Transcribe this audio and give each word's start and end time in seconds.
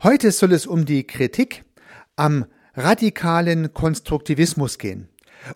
Heute 0.00 0.30
soll 0.30 0.52
es 0.52 0.64
um 0.64 0.84
die 0.84 1.04
Kritik 1.08 1.64
am 2.14 2.46
radikalen 2.76 3.74
Konstruktivismus 3.74 4.78
gehen. 4.78 5.08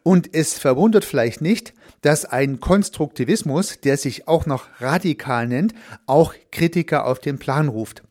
Und 0.02 0.34
es 0.34 0.58
verwundert 0.58 1.04
vielleicht 1.04 1.40
nicht, 1.40 1.74
dass 2.00 2.24
ein 2.24 2.58
Konstruktivismus, 2.58 3.78
der 3.78 3.96
sich 3.96 4.26
auch 4.26 4.44
noch 4.46 4.66
radikal 4.80 5.46
nennt, 5.46 5.74
auch 6.06 6.34
Kritiker 6.50 7.06
auf 7.06 7.20
den 7.20 7.38
Plan 7.38 7.68
ruft. 7.68 8.02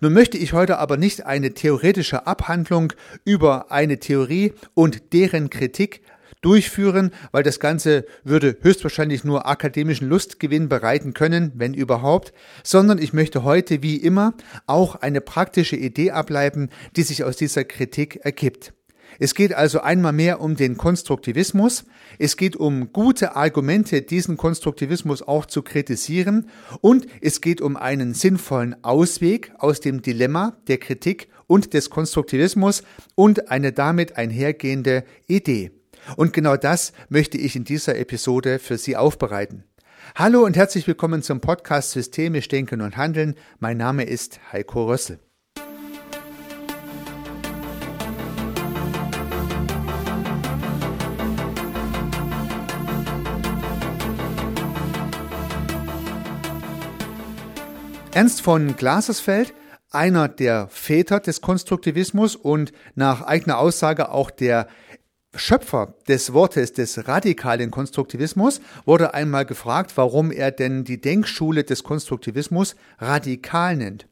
Nun 0.00 0.12
möchte 0.12 0.38
ich 0.38 0.52
heute 0.52 0.78
aber 0.78 0.96
nicht 0.96 1.26
eine 1.26 1.54
theoretische 1.54 2.26
Abhandlung 2.26 2.92
über 3.24 3.70
eine 3.70 4.00
Theorie 4.00 4.54
und 4.74 5.12
deren 5.12 5.50
Kritik 5.50 6.02
durchführen, 6.40 7.10
weil 7.32 7.42
das 7.42 7.60
Ganze 7.60 8.04
würde 8.24 8.56
höchstwahrscheinlich 8.60 9.24
nur 9.24 9.46
akademischen 9.46 10.08
Lustgewinn 10.08 10.68
bereiten 10.68 11.14
können, 11.14 11.52
wenn 11.54 11.74
überhaupt, 11.74 12.32
sondern 12.62 12.98
ich 12.98 13.12
möchte 13.12 13.44
heute 13.44 13.82
wie 13.82 13.96
immer 13.96 14.34
auch 14.66 14.96
eine 14.96 15.20
praktische 15.20 15.76
Idee 15.76 16.12
ableiten, 16.12 16.70
die 16.96 17.02
sich 17.02 17.24
aus 17.24 17.36
dieser 17.36 17.64
Kritik 17.64 18.20
ergibt. 18.22 18.72
Es 19.18 19.34
geht 19.34 19.52
also 19.52 19.80
einmal 19.80 20.12
mehr 20.12 20.40
um 20.40 20.56
den 20.56 20.76
Konstruktivismus. 20.76 21.84
Es 22.18 22.36
geht 22.36 22.56
um 22.56 22.92
gute 22.92 23.36
Argumente, 23.36 24.02
diesen 24.02 24.36
Konstruktivismus 24.36 25.22
auch 25.22 25.46
zu 25.46 25.62
kritisieren. 25.62 26.48
Und 26.80 27.06
es 27.20 27.40
geht 27.40 27.60
um 27.60 27.76
einen 27.76 28.14
sinnvollen 28.14 28.82
Ausweg 28.84 29.52
aus 29.58 29.80
dem 29.80 30.02
Dilemma 30.02 30.56
der 30.68 30.78
Kritik 30.78 31.28
und 31.46 31.74
des 31.74 31.90
Konstruktivismus 31.90 32.82
und 33.14 33.50
eine 33.50 33.72
damit 33.72 34.16
einhergehende 34.16 35.04
Idee. 35.26 35.72
Und 36.16 36.32
genau 36.32 36.56
das 36.56 36.92
möchte 37.08 37.38
ich 37.38 37.56
in 37.56 37.64
dieser 37.64 37.96
Episode 37.96 38.58
für 38.58 38.78
Sie 38.78 38.96
aufbereiten. 38.96 39.64
Hallo 40.14 40.44
und 40.44 40.56
herzlich 40.56 40.86
willkommen 40.86 41.22
zum 41.22 41.40
Podcast 41.40 41.92
Systemisch 41.92 42.48
Denken 42.48 42.80
und 42.80 42.96
Handeln. 42.96 43.34
Mein 43.58 43.76
Name 43.76 44.04
ist 44.04 44.40
Heiko 44.52 44.86
Rössel. 44.86 45.20
Ernst 58.12 58.42
von 58.42 58.76
Glasersfeld, 58.76 59.54
einer 59.90 60.28
der 60.28 60.66
Väter 60.68 61.20
des 61.20 61.40
Konstruktivismus 61.40 62.34
und 62.34 62.72
nach 62.96 63.22
eigener 63.22 63.58
Aussage 63.58 64.10
auch 64.10 64.30
der 64.30 64.66
Schöpfer 65.34 65.94
des 66.08 66.32
Wortes 66.32 66.72
des 66.72 67.06
radikalen 67.06 67.70
Konstruktivismus 67.70 68.60
wurde 68.84 69.14
einmal 69.14 69.46
gefragt, 69.46 69.92
warum 69.96 70.32
er 70.32 70.50
denn 70.50 70.82
die 70.82 71.00
Denkschule 71.00 71.62
des 71.62 71.84
Konstruktivismus 71.84 72.74
radikal 72.98 73.76
nennt. 73.76 74.08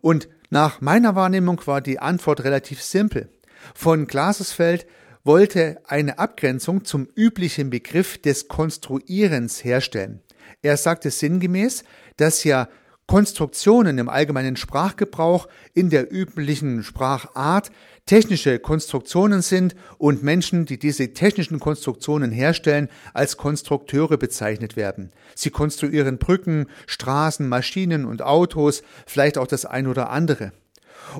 Und 0.00 0.28
nach 0.50 0.80
meiner 0.80 1.14
Wahrnehmung 1.14 1.60
war 1.66 1.80
die 1.80 2.00
Antwort 2.00 2.42
relativ 2.42 2.82
simpel. 2.82 3.28
Von 3.74 4.06
Glasesfeld 4.06 4.86
wollte 5.22 5.80
eine 5.86 6.18
Abgrenzung 6.18 6.84
zum 6.84 7.06
üblichen 7.14 7.70
Begriff 7.70 8.18
des 8.18 8.48
Konstruierens 8.48 9.62
herstellen. 9.62 10.22
Er 10.62 10.76
sagte 10.76 11.10
sinngemäß, 11.10 11.84
dass 12.16 12.44
ja 12.44 12.68
Konstruktionen 13.06 13.98
im 13.98 14.08
allgemeinen 14.08 14.56
Sprachgebrauch 14.56 15.48
in 15.72 15.88
der 15.88 16.12
üblichen 16.12 16.82
Sprachart 16.82 17.70
technische 18.08 18.58
Konstruktionen 18.58 19.42
sind 19.42 19.76
und 19.98 20.22
Menschen, 20.22 20.64
die 20.66 20.78
diese 20.78 21.12
technischen 21.12 21.60
Konstruktionen 21.60 22.32
herstellen, 22.32 22.88
als 23.14 23.36
Konstrukteure 23.36 24.16
bezeichnet 24.16 24.76
werden. 24.76 25.12
Sie 25.34 25.50
konstruieren 25.50 26.18
Brücken, 26.18 26.66
Straßen, 26.86 27.48
Maschinen 27.48 28.06
und 28.06 28.22
Autos, 28.22 28.82
vielleicht 29.06 29.38
auch 29.38 29.46
das 29.46 29.64
ein 29.66 29.86
oder 29.86 30.10
andere. 30.10 30.52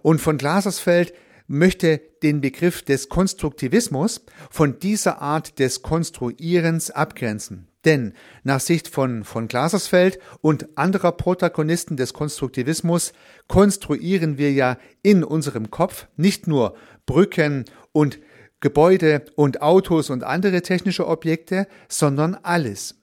Und 0.03 0.21
von 0.21 0.39
Glasersfeld 0.39 1.13
möchte 1.49 2.01
den 2.23 2.41
Begriff 2.41 2.83
des 2.83 3.09
Konstruktivismus 3.09 4.25
von 4.51 4.79
dieser 4.79 5.21
Art 5.21 5.59
des 5.59 5.83
Konstruierens 5.83 6.91
abgrenzen. 6.91 7.69
Denn 7.85 8.13
nach 8.43 8.61
Sicht 8.61 8.89
von, 8.89 9.25
von 9.25 9.49
Glasersfeld 9.49 10.19
und 10.41 10.77
anderer 10.77 11.13
Protagonisten 11.13 11.97
des 11.97 12.13
Konstruktivismus 12.13 13.13
konstruieren 13.47 14.37
wir 14.37 14.53
ja 14.53 14.79
in 15.03 15.25
unserem 15.25 15.71
Kopf 15.71 16.07
nicht 16.17 16.47
nur 16.47 16.77
Brücken 17.07 17.65
und 17.93 18.21
Gebäude 18.61 19.25
und 19.37 19.63
Autos 19.63 20.11
und 20.11 20.25
andere 20.25 20.63
technische 20.63 21.07
Objekte, 21.07 21.67
sondern 21.89 22.35
alles. 22.35 22.97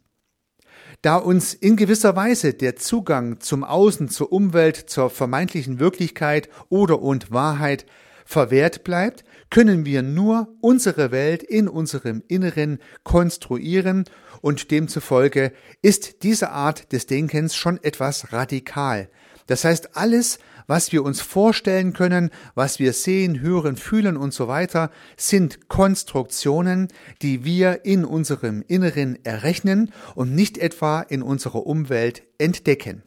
Da 1.02 1.16
uns 1.18 1.54
in 1.54 1.78
gewisser 1.78 2.16
Weise 2.16 2.54
der 2.54 2.76
Zugang 2.76 3.40
zum 3.40 3.64
Außen, 3.64 4.10
zur 4.10 4.32
Umwelt, 4.32 4.76
zur 4.76 5.10
vermeintlichen 5.10 5.80
Wirklichkeit 5.80 6.50
oder 6.70 7.02
und 7.02 7.32
Wahrheit 7.32 7.86
verwehrt 8.26 8.84
bleibt, 8.84 9.24
können 9.50 9.86
wir 9.86 10.02
nur 10.02 10.50
unsere 10.60 11.12
Welt 11.12 11.44
in 11.44 11.68
unserem 11.68 12.24
Inneren 12.28 12.80
konstruieren 13.04 14.06
und 14.42 14.70
demzufolge 14.72 15.54
ist 15.82 16.24
diese 16.24 16.52
Art 16.52 16.92
des 16.92 17.06
Denkens 17.06 17.56
schon 17.56 17.82
etwas 17.84 18.34
radikal. 18.34 19.10
Das 19.48 19.64
heißt, 19.64 19.96
alles, 19.96 20.40
was 20.68 20.92
wir 20.92 21.04
uns 21.04 21.22
vorstellen 21.22 21.94
können, 21.94 22.32
was 22.56 22.80
wir 22.80 22.94
sehen, 22.94 23.42
hören, 23.42 23.78
fühlen 23.78 24.18
und 24.18 24.34
so 24.34 24.48
weiter, 24.48 24.92
sind 25.18 25.68
Konstruktionen, 25.68 26.88
die 27.22 27.46
wir 27.46 27.86
in 27.86 28.06
unserem 28.06 28.64
Inneren 28.68 29.24
errechnen 29.24 29.92
und 30.16 30.34
nicht 30.34 30.58
etwa 30.58 31.02
in 31.02 31.22
unserer 31.22 31.66
Umwelt 31.66 32.24
entdecken. 32.40 33.04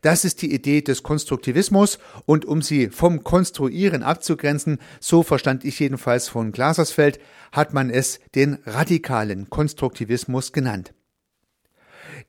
Das 0.00 0.24
ist 0.24 0.42
die 0.42 0.52
Idee 0.52 0.82
des 0.82 1.02
Konstruktivismus 1.02 1.98
und 2.26 2.44
um 2.44 2.62
sie 2.62 2.88
vom 2.88 3.24
Konstruieren 3.24 4.02
abzugrenzen, 4.02 4.78
so 5.00 5.22
verstand 5.22 5.64
ich 5.64 5.78
jedenfalls 5.78 6.28
von 6.28 6.52
Glasersfeld, 6.52 7.20
hat 7.52 7.74
man 7.74 7.90
es 7.90 8.20
den 8.34 8.58
radikalen 8.64 9.50
Konstruktivismus 9.50 10.52
genannt. 10.52 10.94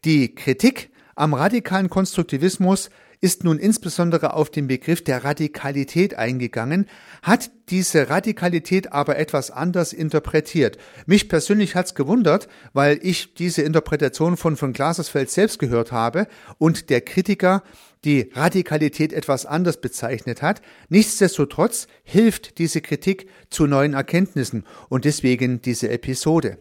Die 0.05 0.35
Kritik 0.35 0.91
am 1.15 1.33
radikalen 1.33 1.89
Konstruktivismus 1.89 2.89
ist 3.21 3.43
nun 3.43 3.59
insbesondere 3.59 4.33
auf 4.33 4.49
den 4.49 4.67
Begriff 4.67 5.03
der 5.03 5.23
Radikalität 5.23 6.15
eingegangen, 6.15 6.87
hat 7.21 7.51
diese 7.69 8.09
Radikalität 8.09 8.91
aber 8.91 9.17
etwas 9.17 9.51
anders 9.51 9.93
interpretiert. 9.93 10.77
Mich 11.05 11.29
persönlich 11.29 11.75
hat's 11.75 11.95
gewundert, 11.95 12.47
weil 12.73 12.99
ich 13.01 13.33
diese 13.33 13.61
Interpretation 13.61 14.37
von 14.37 14.57
von 14.57 14.73
Glasersfeld 14.73 15.29
selbst 15.29 15.59
gehört 15.59 15.91
habe 15.91 16.27
und 16.57 16.89
der 16.89 17.01
Kritiker 17.01 17.63
die 18.03 18.29
Radikalität 18.33 19.13
etwas 19.13 19.45
anders 19.45 19.79
bezeichnet 19.79 20.41
hat. 20.41 20.61
Nichtsdestotrotz 20.89 21.87
hilft 22.03 22.57
diese 22.57 22.81
Kritik 22.81 23.29
zu 23.49 23.65
neuen 23.65 23.93
Erkenntnissen 23.93 24.65
und 24.89 25.05
deswegen 25.05 25.61
diese 25.61 25.89
Episode. 25.89 26.57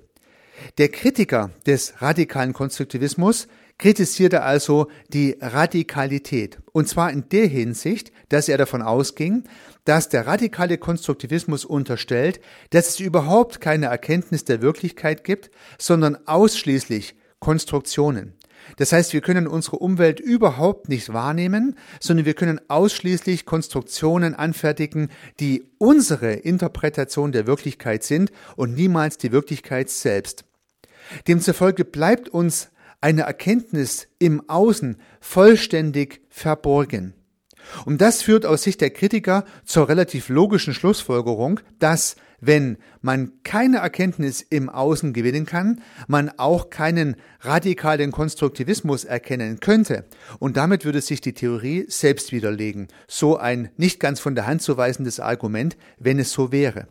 Der 0.79 0.89
Kritiker 0.89 1.51
des 1.67 1.95
radikalen 2.01 2.53
Konstruktivismus 2.53 3.49
kritisierte 3.79 4.43
also 4.43 4.89
die 5.13 5.37
Radikalität. 5.41 6.59
Und 6.73 6.89
zwar 6.89 7.11
in 7.11 7.29
der 7.31 7.47
Hinsicht, 7.47 8.13
dass 8.29 8.49
er 8.49 8.59
davon 8.59 8.83
ausging, 8.83 9.45
dass 9.85 10.09
der 10.09 10.27
radikale 10.27 10.79
Konstruktivismus 10.79 11.65
unterstellt, 11.65 12.41
dass 12.71 12.89
es 12.89 13.01
überhaupt 13.01 13.61
keine 13.61 13.87
Erkenntnis 13.87 14.45
der 14.45 14.63
Wirklichkeit 14.63 15.25
gibt, 15.25 15.51
sondern 15.79 16.17
ausschließlich 16.27 17.17
Konstruktionen. 17.41 18.35
Das 18.77 18.93
heißt, 18.93 19.13
wir 19.13 19.21
können 19.21 19.47
unsere 19.47 19.79
Umwelt 19.79 20.21
überhaupt 20.21 20.89
nicht 20.89 21.13
wahrnehmen, 21.13 21.77
sondern 22.01 22.27
wir 22.27 22.35
können 22.35 22.61
ausschließlich 22.69 23.45
Konstruktionen 23.45 24.35
anfertigen, 24.35 25.09
die 25.41 25.65
unsere 25.79 26.33
Interpretation 26.33 27.33
der 27.33 27.47
Wirklichkeit 27.47 28.05
sind 28.05 28.31
und 28.57 28.75
niemals 28.75 29.19
die 29.19 29.33
Wirklichkeit 29.33 29.91
selbst. 29.91 30.45
Demzufolge 31.27 31.85
bleibt 31.85 32.29
uns 32.29 32.71
eine 33.03 33.23
Erkenntnis 33.23 34.09
im 34.19 34.49
Außen 34.49 34.97
vollständig 35.21 36.23
verborgen. 36.31 37.15
Und 37.85 38.01
das 38.01 38.23
führt 38.23 38.47
aus 38.47 38.63
Sicht 38.63 38.81
der 38.81 38.91
Kritiker 38.91 39.45
zur 39.65 39.89
relativ 39.89 40.29
logischen 40.29 40.75
Schlussfolgerung, 40.75 41.61
dass 41.79 42.17
wenn 42.41 42.77
man 43.01 43.33
keine 43.45 43.79
Erkenntnis 43.79 44.43
im 44.43 44.69
Außen 44.69 45.13
gewinnen 45.13 45.47
kann, 45.47 45.81
man 46.09 46.29
auch 46.39 46.71
keinen 46.71 47.15
radikalen 47.41 48.11
Konstruktivismus 48.11 49.05
erkennen 49.05 49.61
könnte. 49.61 50.07
Und 50.41 50.57
damit 50.57 50.85
würde 50.85 51.01
sich 51.01 51.21
die 51.21 51.35
Theorie 51.35 51.87
selbst 51.89 52.33
widerlegen. 52.33 52.89
So 53.07 53.37
ein 53.37 53.71
nicht 53.77 54.01
ganz 54.01 54.19
von 54.19 54.35
der 54.35 54.47
Hand 54.47 54.61
zu 54.61 54.77
weisendes 54.77 55.21
Argument, 55.21 55.77
wenn 55.99 56.19
es 56.19 56.33
so 56.33 56.51
wäre. 56.51 56.89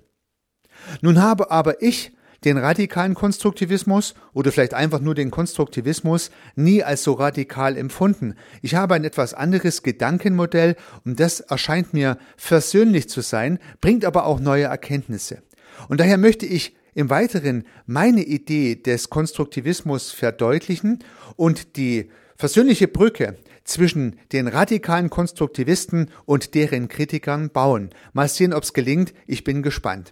Nun 1.01 1.21
habe 1.21 1.51
aber 1.51 1.81
ich 1.81 2.13
den 2.43 2.57
radikalen 2.57 3.13
Konstruktivismus 3.13 4.15
oder 4.33 4.51
vielleicht 4.51 4.73
einfach 4.73 4.99
nur 4.99 5.15
den 5.15 5.31
Konstruktivismus 5.31 6.31
nie 6.55 6.83
als 6.83 7.03
so 7.03 7.13
radikal 7.13 7.77
empfunden. 7.77 8.35
Ich 8.61 8.75
habe 8.75 8.95
ein 8.95 9.03
etwas 9.03 9.33
anderes 9.33 9.83
Gedankenmodell 9.83 10.75
und 11.05 11.19
das 11.19 11.39
erscheint 11.39 11.93
mir 11.93 12.17
versöhnlich 12.37 13.09
zu 13.09 13.21
sein, 13.21 13.59
bringt 13.79 14.05
aber 14.05 14.25
auch 14.25 14.39
neue 14.39 14.65
Erkenntnisse. 14.65 15.43
Und 15.87 15.99
daher 15.99 16.17
möchte 16.17 16.45
ich 16.45 16.75
im 16.93 17.09
Weiteren 17.09 17.65
meine 17.85 18.23
Idee 18.23 18.75
des 18.75 19.09
Konstruktivismus 19.09 20.11
verdeutlichen 20.11 20.99
und 21.35 21.77
die 21.77 22.09
versöhnliche 22.35 22.87
Brücke 22.87 23.37
zwischen 23.63 24.19
den 24.33 24.47
radikalen 24.47 25.09
Konstruktivisten 25.09 26.09
und 26.25 26.55
deren 26.55 26.87
Kritikern 26.87 27.49
bauen. 27.51 27.91
Mal 28.13 28.27
sehen, 28.27 28.53
ob 28.53 28.63
es 28.63 28.73
gelingt. 28.73 29.13
Ich 29.27 29.43
bin 29.43 29.61
gespannt. 29.61 30.11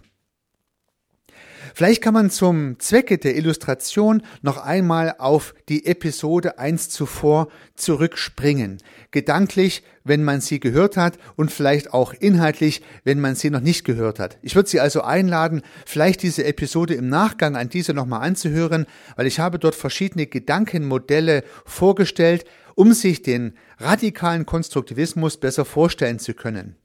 Vielleicht 1.74 2.02
kann 2.02 2.14
man 2.14 2.30
zum 2.30 2.78
Zwecke 2.78 3.18
der 3.18 3.36
Illustration 3.36 4.22
noch 4.42 4.58
einmal 4.58 5.14
auf 5.18 5.54
die 5.68 5.86
Episode 5.86 6.58
1 6.58 6.90
zuvor 6.90 7.48
zurückspringen. 7.74 8.78
Gedanklich, 9.10 9.82
wenn 10.04 10.24
man 10.24 10.40
sie 10.40 10.60
gehört 10.60 10.96
hat 10.96 11.18
und 11.36 11.52
vielleicht 11.52 11.92
auch 11.92 12.12
inhaltlich, 12.14 12.82
wenn 13.04 13.20
man 13.20 13.34
sie 13.34 13.50
noch 13.50 13.60
nicht 13.60 13.84
gehört 13.84 14.18
hat. 14.18 14.38
Ich 14.42 14.54
würde 14.54 14.68
Sie 14.68 14.80
also 14.80 15.02
einladen, 15.02 15.62
vielleicht 15.86 16.22
diese 16.22 16.44
Episode 16.44 16.94
im 16.94 17.08
Nachgang 17.08 17.56
an 17.56 17.68
diese 17.68 17.94
nochmal 17.94 18.22
anzuhören, 18.22 18.86
weil 19.16 19.26
ich 19.26 19.40
habe 19.40 19.58
dort 19.58 19.74
verschiedene 19.74 20.26
Gedankenmodelle 20.26 21.44
vorgestellt, 21.64 22.44
um 22.74 22.92
sich 22.92 23.22
den 23.22 23.54
radikalen 23.78 24.46
Konstruktivismus 24.46 25.36
besser 25.36 25.64
vorstellen 25.64 26.18
zu 26.18 26.34
können. 26.34 26.76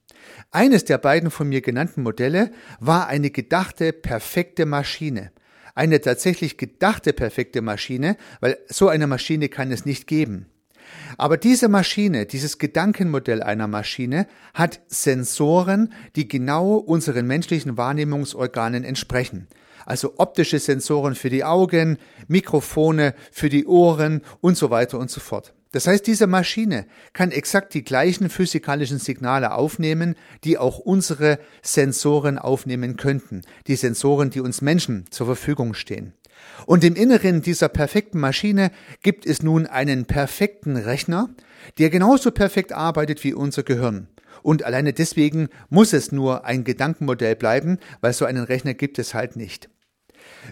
Eines 0.52 0.86
der 0.86 0.98
beiden 0.98 1.32
von 1.32 1.50
mir 1.50 1.62
genannten 1.62 2.04
Modelle 2.04 2.52
war 2.80 3.08
eine 3.08 3.30
gedachte 3.30 3.92
perfekte 3.94 4.66
Maschine. 4.66 5.32
Eine 5.74 6.00
tatsächlich 6.00 6.58
gedachte 6.58 7.12
perfekte 7.12 7.62
Maschine, 7.62 8.16
weil 8.40 8.58
so 8.68 8.88
eine 8.88 9.08
Maschine 9.08 9.50
kann 9.50 9.72
es 9.72 9.86
nicht 9.86 10.08
geben. 10.08 10.46
Aber 11.18 11.38
diese 11.38 11.68
Maschine, 11.68 12.26
dieses 12.26 12.58
Gedankenmodell 12.58 13.42
einer 13.44 13.68
Maschine 13.68 14.28
hat 14.54 14.82
Sensoren, 14.88 15.94
die 16.16 16.28
genau 16.28 16.76
unseren 16.76 17.28
menschlichen 17.28 17.78
Wahrnehmungsorganen 17.78 18.84
entsprechen. 18.84 19.48
Also 19.86 20.16
optische 20.18 20.60
Sensoren 20.60 21.16
für 21.16 21.30
die 21.30 21.44
Augen, 21.44 21.98
Mikrofone 22.28 23.14
für 23.32 23.50
die 23.50 23.66
Ohren 23.66 24.22
und 24.42 24.58
so 24.58 24.70
weiter 24.70 24.98
und 24.98 25.12
so 25.12 25.20
fort. 25.20 25.54
Das 25.76 25.88
heißt, 25.88 26.08
diese 26.08 26.26
Maschine 26.26 26.86
kann 27.12 27.32
exakt 27.32 27.74
die 27.74 27.84
gleichen 27.84 28.30
physikalischen 28.30 28.98
Signale 28.98 29.52
aufnehmen, 29.52 30.16
die 30.46 30.58
auch 30.58 30.80
unsere 30.80 31.38
Sensoren 31.62 32.40
aufnehmen 32.40 32.96
könnten, 32.96 33.42
die 33.68 33.76
Sensoren, 33.76 34.30
die 34.30 34.40
uns 34.40 34.62
Menschen 34.62 35.04
zur 35.10 35.26
Verfügung 35.26 35.74
stehen. 35.74 36.14
Und 36.66 36.86
im 36.86 36.96
Inneren 36.96 37.42
dieser 37.42 37.68
perfekten 37.68 38.22
Maschine 38.22 38.72
gibt 39.04 39.26
es 39.26 39.44
nun 39.44 39.66
einen 39.66 40.06
perfekten 40.06 40.78
Rechner, 40.78 41.36
der 41.78 41.90
genauso 41.90 42.32
perfekt 42.32 42.72
arbeitet 42.72 43.26
wie 43.26 43.34
unser 43.34 43.64
Gehirn. 43.64 44.08
Und 44.44 44.64
alleine 44.64 44.94
deswegen 44.94 45.50
muss 45.68 45.92
es 45.92 46.14
nur 46.14 46.46
ein 46.46 46.64
Gedankenmodell 46.64 47.36
bleiben, 47.36 47.80
weil 48.00 48.14
so 48.14 48.24
einen 48.24 48.46
Rechner 48.46 48.76
gibt 48.76 48.98
es 48.98 49.14
halt 49.14 49.36
nicht. 49.36 49.68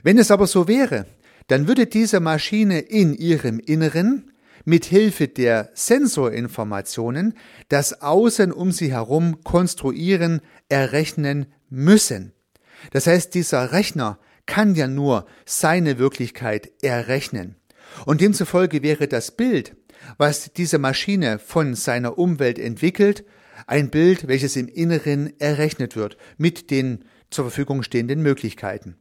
Wenn 0.04 0.18
es 0.18 0.32
aber 0.32 0.48
so 0.48 0.68
wäre, 0.68 1.06
dann 1.48 1.70
würde 1.70 1.88
diese 1.88 2.20
Maschine 2.20 2.80
in 2.80 3.14
ihrem 3.14 3.60
Inneren 3.60 4.33
mit 4.66 4.86
Hilfe 4.86 5.28
der 5.28 5.70
Sensorinformationen 5.74 7.36
das 7.70 8.02
Außen 8.02 8.52
um 8.52 8.72
sie 8.72 8.92
herum 8.92 9.44
konstruieren, 9.44 10.42
errechnen 10.70 11.48
müssen. 11.70 12.34
Das 12.92 13.08
heißt, 13.08 13.34
dieser 13.34 13.72
Rechner 13.72 14.20
kann 14.46 14.76
ja 14.76 14.88
nur 14.88 15.26
seine 15.46 16.00
Wirklichkeit 16.00 16.72
errechnen. 16.82 17.56
Und 18.06 18.22
demzufolge 18.22 18.84
wäre 18.84 19.08
das 19.08 19.32
Bild, 19.32 19.76
was 20.18 20.52
diese 20.54 20.80
Maschine 20.80 21.40
von 21.40 21.76
seiner 21.76 22.18
Umwelt 22.18 22.60
entwickelt, 22.60 23.26
ein 23.68 23.90
Bild, 23.90 24.28
welches 24.28 24.56
im 24.56 24.68
Inneren 24.68 25.40
errechnet 25.40 25.96
wird 25.96 26.18
mit 26.38 26.70
den 26.72 27.06
zur 27.30 27.46
Verfügung 27.46 27.84
stehenden 27.84 28.22
Möglichkeiten. 28.22 28.98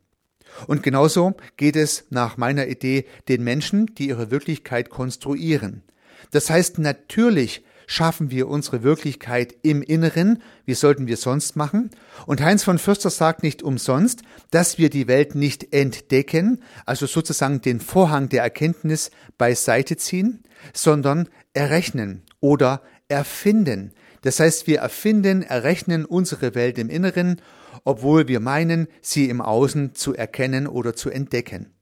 Und 0.67 0.83
genauso 0.83 1.35
geht 1.57 1.77
es 1.77 2.05
nach 2.11 2.37
meiner 2.37 2.69
Idee 2.69 3.07
den 3.29 3.43
Menschen, 3.45 3.87
die 3.87 4.09
ihre 4.09 4.31
Wirklichkeit 4.31 4.91
konstruieren. 4.91 5.83
Das 6.31 6.51
heißt, 6.51 6.79
natürlich 6.79 7.65
schaffen 7.87 8.31
wir 8.31 8.49
unsere 8.49 8.83
Wirklichkeit 8.83 9.55
im 9.63 9.83
Inneren, 9.83 10.43
wie 10.65 10.75
sollten 10.75 11.07
wir 11.07 11.17
sonst 11.17 11.57
machen? 11.57 11.91
Und 12.27 12.41
Heinz 12.41 12.65
von 12.65 12.79
Fürster 12.79 13.11
sagt 13.11 13.43
nicht 13.43 13.63
umsonst, 13.63 14.23
dass 14.51 14.79
wir 14.79 14.89
die 14.89 15.09
Welt 15.09 15.35
nicht 15.35 15.75
entdecken, 15.75 16.63
also 16.87 17.07
sozusagen 17.07 17.61
den 17.61 17.81
Vorhang 17.81 18.29
der 18.29 18.43
Erkenntnis 18.43 19.11
beiseite 19.37 19.97
ziehen, 19.97 20.43
sondern 20.73 21.29
errechnen 21.53 22.23
oder 22.41 22.83
erfinden. 23.09 23.93
Das 24.23 24.41
heißt, 24.41 24.67
wir 24.67 24.79
erfinden, 24.79 25.43
errechnen 25.43 26.05
unsere 26.05 26.55
Welt 26.55 26.79
im 26.79 26.89
Inneren 26.89 27.43
obwohl 27.84 28.29
wir 28.29 28.40
meinen, 28.40 28.88
sie 29.00 29.29
im 29.29 29.40
Außen 29.40 29.94
zu 29.94 30.14
erkennen 30.14 30.67
oder 30.67 30.94
zu 30.94 31.11
entdecken. 31.11 31.73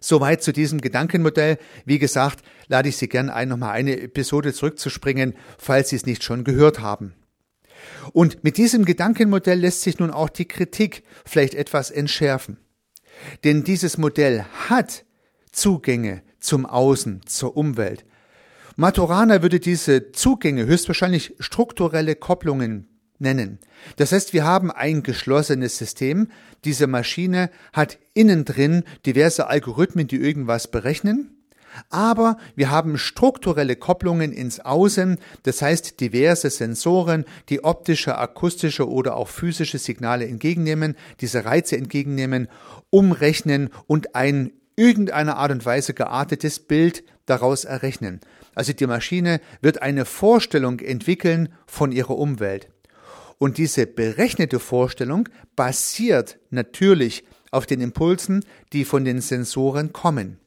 Soweit 0.00 0.42
zu 0.42 0.52
diesem 0.52 0.80
Gedankenmodell. 0.80 1.58
Wie 1.84 1.98
gesagt, 1.98 2.42
lade 2.68 2.88
ich 2.88 2.96
Sie 2.96 3.08
gern 3.08 3.28
ein, 3.28 3.48
nochmal 3.48 3.72
eine 3.72 4.00
Episode 4.00 4.54
zurückzuspringen, 4.54 5.34
falls 5.58 5.90
Sie 5.90 5.96
es 5.96 6.06
nicht 6.06 6.24
schon 6.24 6.42
gehört 6.44 6.80
haben. 6.80 7.14
Und 8.12 8.42
mit 8.42 8.56
diesem 8.56 8.84
Gedankenmodell 8.84 9.58
lässt 9.58 9.82
sich 9.82 9.98
nun 9.98 10.10
auch 10.10 10.30
die 10.30 10.46
Kritik 10.46 11.04
vielleicht 11.26 11.54
etwas 11.54 11.90
entschärfen. 11.90 12.58
Denn 13.44 13.64
dieses 13.64 13.98
Modell 13.98 14.44
hat 14.68 15.04
Zugänge 15.52 16.22
zum 16.38 16.64
Außen, 16.64 17.22
zur 17.26 17.56
Umwelt. 17.56 18.06
Maturana 18.76 19.42
würde 19.42 19.60
diese 19.60 20.12
Zugänge 20.12 20.64
höchstwahrscheinlich 20.64 21.34
strukturelle 21.38 22.16
Kopplungen 22.16 22.88
nennen. 23.20 23.58
Das 23.96 24.12
heißt, 24.12 24.32
wir 24.32 24.44
haben 24.44 24.70
ein 24.70 25.02
geschlossenes 25.02 25.78
System. 25.78 26.28
Diese 26.64 26.86
Maschine 26.86 27.50
hat 27.72 27.98
innen 28.14 28.44
drin 28.44 28.84
diverse 29.06 29.46
Algorithmen, 29.46 30.06
die 30.06 30.16
irgendwas 30.16 30.68
berechnen. 30.68 31.36
Aber 31.88 32.36
wir 32.56 32.70
haben 32.70 32.98
strukturelle 32.98 33.76
Kopplungen 33.76 34.32
ins 34.32 34.60
Außen, 34.60 35.18
das 35.44 35.62
heißt 35.62 36.00
diverse 36.00 36.50
Sensoren, 36.50 37.24
die 37.48 37.62
optische, 37.62 38.18
akustische 38.18 38.88
oder 38.88 39.16
auch 39.16 39.28
physische 39.28 39.78
Signale 39.78 40.26
entgegennehmen, 40.26 40.96
diese 41.20 41.44
Reize 41.44 41.76
entgegennehmen, 41.76 42.48
umrechnen 42.90 43.70
und 43.86 44.16
ein 44.16 44.52
irgendeiner 44.76 45.36
Art 45.36 45.52
und 45.52 45.64
Weise 45.64 45.94
geartetes 45.94 46.58
Bild 46.58 47.04
daraus 47.26 47.64
errechnen. 47.64 48.20
Also 48.54 48.72
die 48.72 48.86
Maschine 48.86 49.40
wird 49.60 49.82
eine 49.82 50.04
Vorstellung 50.04 50.80
entwickeln 50.80 51.50
von 51.66 51.92
ihrer 51.92 52.16
Umwelt. 52.16 52.68
Und 53.40 53.56
diese 53.56 53.86
berechnete 53.86 54.60
Vorstellung 54.60 55.26
basiert 55.56 56.38
natürlich 56.50 57.24
auf 57.50 57.64
den 57.64 57.80
Impulsen, 57.80 58.44
die 58.74 58.84
von 58.84 59.06
den 59.06 59.22
Sensoren 59.22 59.94
kommen. 59.94 60.38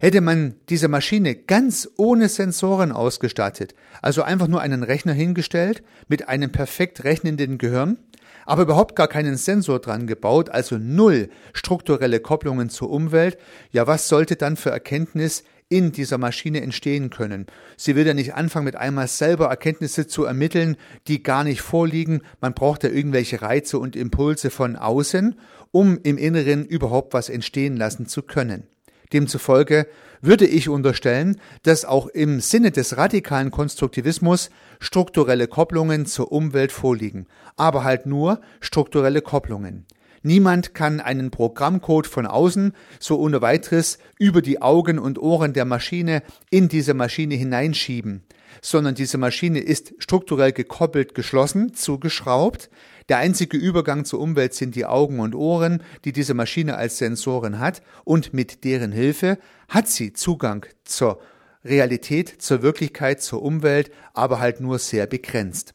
Hätte 0.00 0.22
man 0.22 0.54
diese 0.70 0.88
Maschine 0.88 1.34
ganz 1.34 1.86
ohne 1.98 2.30
Sensoren 2.30 2.92
ausgestattet, 2.92 3.74
also 4.00 4.22
einfach 4.22 4.48
nur 4.48 4.62
einen 4.62 4.84
Rechner 4.84 5.12
hingestellt 5.12 5.82
mit 6.08 6.28
einem 6.30 6.50
perfekt 6.50 7.04
rechnenden 7.04 7.58
Gehirn, 7.58 7.98
aber 8.46 8.62
überhaupt 8.62 8.96
gar 8.96 9.08
keinen 9.08 9.36
Sensor 9.36 9.78
dran 9.78 10.06
gebaut, 10.06 10.48
also 10.48 10.78
null 10.78 11.28
strukturelle 11.52 12.20
Kopplungen 12.20 12.70
zur 12.70 12.88
Umwelt, 12.88 13.36
ja 13.70 13.86
was 13.86 14.08
sollte 14.08 14.36
dann 14.36 14.56
für 14.56 14.70
Erkenntnis 14.70 15.44
in 15.68 15.92
dieser 15.92 16.18
Maschine 16.18 16.62
entstehen 16.62 17.10
können. 17.10 17.46
Sie 17.76 17.94
will 17.94 18.06
ja 18.06 18.14
nicht 18.14 18.34
anfangen, 18.34 18.64
mit 18.64 18.76
einmal 18.76 19.06
selber 19.06 19.46
Erkenntnisse 19.46 20.06
zu 20.06 20.24
ermitteln, 20.24 20.76
die 21.06 21.22
gar 21.22 21.44
nicht 21.44 21.60
vorliegen. 21.60 22.22
Man 22.40 22.54
braucht 22.54 22.84
ja 22.84 22.90
irgendwelche 22.90 23.42
Reize 23.42 23.78
und 23.78 23.94
Impulse 23.94 24.50
von 24.50 24.76
außen, 24.76 25.36
um 25.70 25.98
im 26.02 26.16
Inneren 26.16 26.64
überhaupt 26.64 27.12
was 27.12 27.28
entstehen 27.28 27.76
lassen 27.76 28.06
zu 28.06 28.22
können. 28.22 28.66
Demzufolge 29.12 29.86
würde 30.20 30.46
ich 30.46 30.68
unterstellen, 30.68 31.40
dass 31.62 31.84
auch 31.84 32.08
im 32.08 32.40
Sinne 32.40 32.70
des 32.70 32.96
radikalen 32.96 33.50
Konstruktivismus 33.50 34.50
strukturelle 34.80 35.48
Kopplungen 35.48 36.06
zur 36.06 36.32
Umwelt 36.32 36.72
vorliegen, 36.72 37.26
aber 37.56 37.84
halt 37.84 38.06
nur 38.06 38.40
strukturelle 38.60 39.22
Kopplungen. 39.22 39.86
Niemand 40.28 40.74
kann 40.74 41.00
einen 41.00 41.30
Programmcode 41.30 42.06
von 42.06 42.26
außen 42.26 42.74
so 43.00 43.18
ohne 43.18 43.40
weiteres 43.40 43.96
über 44.18 44.42
die 44.42 44.60
Augen 44.60 44.98
und 44.98 45.18
Ohren 45.18 45.54
der 45.54 45.64
Maschine 45.64 46.22
in 46.50 46.68
diese 46.68 46.92
Maschine 46.92 47.34
hineinschieben, 47.34 48.24
sondern 48.60 48.94
diese 48.94 49.16
Maschine 49.16 49.60
ist 49.60 49.94
strukturell 50.00 50.52
gekoppelt, 50.52 51.14
geschlossen, 51.14 51.72
zugeschraubt. 51.72 52.68
Der 53.08 53.16
einzige 53.16 53.56
Übergang 53.56 54.04
zur 54.04 54.20
Umwelt 54.20 54.52
sind 54.52 54.74
die 54.74 54.84
Augen 54.84 55.20
und 55.20 55.34
Ohren, 55.34 55.82
die 56.04 56.12
diese 56.12 56.34
Maschine 56.34 56.76
als 56.76 56.98
Sensoren 56.98 57.58
hat 57.58 57.80
und 58.04 58.34
mit 58.34 58.64
deren 58.64 58.92
Hilfe 58.92 59.38
hat 59.66 59.88
sie 59.88 60.12
Zugang 60.12 60.66
zur 60.84 61.22
Realität, 61.64 62.42
zur 62.42 62.60
Wirklichkeit, 62.60 63.22
zur 63.22 63.40
Umwelt, 63.40 63.90
aber 64.12 64.40
halt 64.40 64.60
nur 64.60 64.78
sehr 64.78 65.06
begrenzt. 65.06 65.72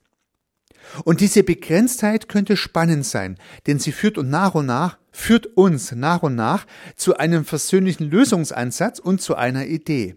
Und 1.04 1.22
diese 1.22 1.44
Begrenztheit 1.44 2.30
könnte 2.30 2.58
spannend 2.58 3.06
sein, 3.06 3.38
denn 3.68 3.80
sie 3.80 3.92
führt 3.92 4.18
und 4.18 4.30
nach 4.30 4.56
und 4.56 4.66
nach, 4.66 4.98
führt 5.12 5.46
uns 5.58 5.92
nach 5.94 6.24
und 6.24 6.36
nach 6.36 6.66
zu 6.96 7.18
einem 7.18 7.46
versöhnlichen 7.46 8.10
Lösungsansatz 8.10 9.00
und 9.00 9.22
zu 9.22 9.36
einer 9.36 9.66
Idee. 9.66 10.16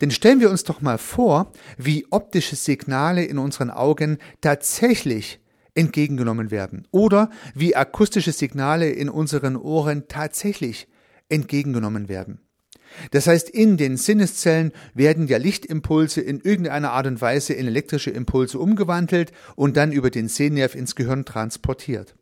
Denn 0.00 0.10
stellen 0.10 0.40
wir 0.40 0.50
uns 0.50 0.64
doch 0.64 0.80
mal 0.80 0.98
vor, 0.98 1.52
wie 1.76 2.06
optische 2.10 2.56
Signale 2.56 3.24
in 3.24 3.38
unseren 3.38 3.70
Augen 3.70 4.18
tatsächlich 4.40 5.40
entgegengenommen 5.74 6.50
werden 6.50 6.88
oder 6.90 7.30
wie 7.54 7.76
akustische 7.76 8.32
Signale 8.32 8.90
in 8.90 9.08
unseren 9.08 9.56
Ohren 9.56 10.08
tatsächlich 10.08 10.88
entgegengenommen 11.28 12.08
werden. 12.08 12.40
Das 13.10 13.26
heißt, 13.26 13.48
in 13.50 13.76
den 13.76 13.96
Sinneszellen 13.96 14.72
werden 14.94 15.26
ja 15.26 15.38
Lichtimpulse 15.38 16.20
in 16.20 16.40
irgendeiner 16.40 16.92
Art 16.92 17.06
und 17.06 17.20
Weise 17.20 17.52
in 17.52 17.66
elektrische 17.66 18.10
Impulse 18.10 18.58
umgewandelt 18.58 19.32
und 19.56 19.76
dann 19.76 19.92
über 19.92 20.10
den 20.10 20.28
Sehnerv 20.28 20.74
ins 20.74 20.94
Gehirn 20.94 21.24
transportiert. 21.24 22.14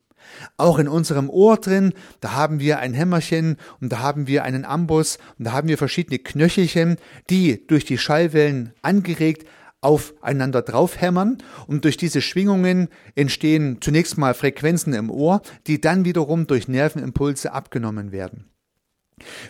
Auch 0.56 0.78
in 0.78 0.88
unserem 0.88 1.30
Ohr 1.30 1.56
drin, 1.56 1.92
da 2.20 2.32
haben 2.32 2.58
wir 2.58 2.80
ein 2.80 2.94
Hämmerchen 2.94 3.56
und 3.80 3.92
da 3.92 4.00
haben 4.00 4.26
wir 4.26 4.42
einen 4.44 4.64
Ambus 4.64 5.18
und 5.38 5.46
da 5.46 5.52
haben 5.52 5.68
wir 5.68 5.78
verschiedene 5.78 6.18
Knöchelchen, 6.18 6.96
die 7.30 7.64
durch 7.66 7.84
die 7.84 7.98
Schallwellen 7.98 8.72
angeregt 8.82 9.46
aufeinander 9.82 10.62
draufhämmern 10.62 11.38
und 11.68 11.84
durch 11.84 11.96
diese 11.96 12.20
Schwingungen 12.20 12.88
entstehen 13.14 13.78
zunächst 13.80 14.18
mal 14.18 14.34
Frequenzen 14.34 14.94
im 14.94 15.10
Ohr, 15.10 15.42
die 15.68 15.80
dann 15.80 16.04
wiederum 16.04 16.48
durch 16.48 16.66
Nervenimpulse 16.66 17.52
abgenommen 17.52 18.10
werden. 18.10 18.50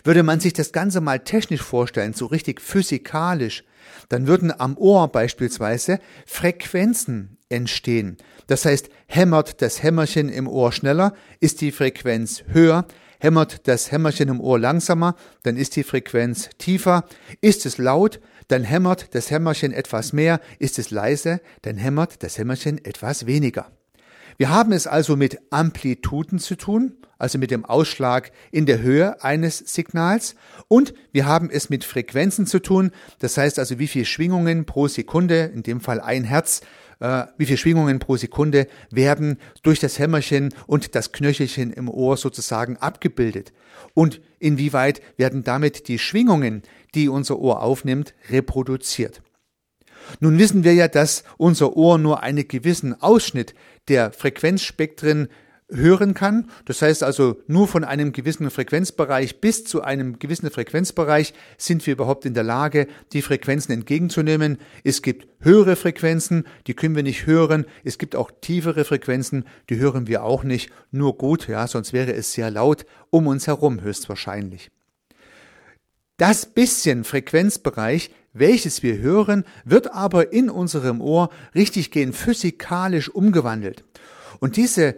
Würde 0.03 0.23
man 0.23 0.39
sich 0.39 0.53
das 0.53 0.71
Ganze 0.71 1.01
mal 1.01 1.19
technisch 1.19 1.61
vorstellen, 1.61 2.13
so 2.13 2.27
richtig 2.27 2.61
physikalisch, 2.61 3.63
dann 4.09 4.27
würden 4.27 4.57
am 4.57 4.77
Ohr 4.77 5.09
beispielsweise 5.09 5.99
Frequenzen 6.25 7.37
entstehen. 7.49 8.17
Das 8.47 8.65
heißt, 8.65 8.89
hämmert 9.07 9.61
das 9.61 9.83
Hämmerchen 9.83 10.29
im 10.29 10.47
Ohr 10.47 10.71
schneller, 10.71 11.13
ist 11.39 11.61
die 11.61 11.71
Frequenz 11.71 12.43
höher, 12.47 12.85
hämmert 13.19 13.67
das 13.67 13.91
Hämmerchen 13.91 14.29
im 14.29 14.39
Ohr 14.39 14.59
langsamer, 14.59 15.15
dann 15.43 15.57
ist 15.57 15.75
die 15.75 15.83
Frequenz 15.83 16.49
tiefer, 16.57 17.05
ist 17.41 17.65
es 17.65 17.77
laut, 17.77 18.19
dann 18.47 18.63
hämmert 18.63 19.13
das 19.15 19.31
Hämmerchen 19.31 19.73
etwas 19.73 20.13
mehr, 20.13 20.39
ist 20.59 20.79
es 20.79 20.91
leise, 20.91 21.41
dann 21.63 21.75
hämmert 21.77 22.23
das 22.23 22.37
Hämmerchen 22.37 22.83
etwas 22.83 23.25
weniger. 23.25 23.71
Wir 24.37 24.49
haben 24.49 24.71
es 24.71 24.85
also 24.85 25.15
mit 25.15 25.39
Amplituden 25.49 26.37
zu 26.37 26.55
tun, 26.55 26.93
also 27.17 27.39
mit 27.39 27.49
dem 27.49 27.65
Ausschlag 27.65 28.31
in 28.51 28.67
der 28.67 28.81
Höhe 28.81 29.23
eines 29.23 29.57
Signals, 29.57 30.35
und 30.67 30.93
wir 31.11 31.25
haben 31.25 31.49
es 31.49 31.71
mit 31.71 31.83
Frequenzen 31.83 32.45
zu 32.45 32.59
tun, 32.59 32.91
das 33.17 33.35
heißt 33.35 33.57
also 33.57 33.79
wie 33.79 33.87
viele 33.87 34.05
Schwingungen 34.05 34.65
pro 34.65 34.87
Sekunde, 34.87 35.51
in 35.55 35.63
dem 35.63 35.81
Fall 35.81 35.99
ein 35.99 36.23
Herz, 36.23 36.61
äh, 36.99 37.23
wie 37.37 37.47
viele 37.47 37.57
Schwingungen 37.57 37.97
pro 37.97 38.15
Sekunde 38.15 38.67
werden 38.91 39.39
durch 39.63 39.79
das 39.79 39.97
Hämmerchen 39.97 40.53
und 40.67 40.93
das 40.93 41.11
Knöchelchen 41.11 41.73
im 41.73 41.89
Ohr 41.89 42.15
sozusagen 42.15 42.77
abgebildet. 42.77 43.53
Und 43.95 44.21
inwieweit 44.37 45.01
werden 45.17 45.43
damit 45.43 45.87
die 45.87 45.97
Schwingungen, 45.97 46.61
die 46.93 47.09
unser 47.09 47.39
Ohr 47.39 47.63
aufnimmt, 47.63 48.13
reproduziert. 48.29 49.23
Nun 50.19 50.37
wissen 50.37 50.63
wir 50.63 50.73
ja, 50.73 50.87
dass 50.87 51.23
unser 51.37 51.75
Ohr 51.75 51.97
nur 51.97 52.23
einen 52.23 52.47
gewissen 52.47 52.99
Ausschnitt 53.01 53.53
der 53.87 54.11
Frequenzspektren 54.11 55.29
hören 55.69 56.13
kann. 56.13 56.49
Das 56.65 56.81
heißt 56.81 57.03
also, 57.03 57.41
nur 57.47 57.67
von 57.67 57.83
einem 57.83 58.13
gewissen 58.13 58.49
Frequenzbereich 58.49 59.41
bis 59.41 59.65
zu 59.65 59.81
einem 59.81 60.17
gewissen 60.17 60.49
Frequenzbereich 60.49 61.33
sind 61.57 61.85
wir 61.85 61.93
überhaupt 61.93 62.25
in 62.25 62.33
der 62.33 62.43
Lage, 62.43 62.87
die 63.13 63.21
Frequenzen 63.21 63.73
entgegenzunehmen. 63.73 64.59
Es 64.83 65.01
gibt 65.01 65.27
höhere 65.39 65.75
Frequenzen, 65.75 66.45
die 66.67 66.73
können 66.73 66.95
wir 66.95 67.03
nicht 67.03 67.25
hören. 67.25 67.65
Es 67.83 67.97
gibt 67.97 68.15
auch 68.15 68.31
tiefere 68.41 68.85
Frequenzen, 68.85 69.45
die 69.69 69.77
hören 69.77 70.07
wir 70.07 70.23
auch 70.23 70.43
nicht. 70.43 70.71
Nur 70.91 71.17
gut, 71.17 71.47
ja, 71.47 71.67
sonst 71.67 71.91
wäre 71.91 72.13
es 72.13 72.33
sehr 72.33 72.49
laut 72.49 72.85
um 73.09 73.27
uns 73.27 73.47
herum 73.47 73.81
höchstwahrscheinlich. 73.81 74.71
Das 76.15 76.47
bisschen 76.47 77.03
Frequenzbereich 77.03 78.09
welches 78.39 78.83
wir 78.83 78.97
hören, 78.97 79.43
wird 79.65 79.93
aber 79.93 80.33
in 80.33 80.49
unserem 80.49 81.01
Ohr 81.01 81.29
richtig 81.55 81.91
gehen 81.91 82.13
physikalisch 82.13 83.09
umgewandelt. 83.09 83.83
Und 84.39 84.57
diese 84.57 84.95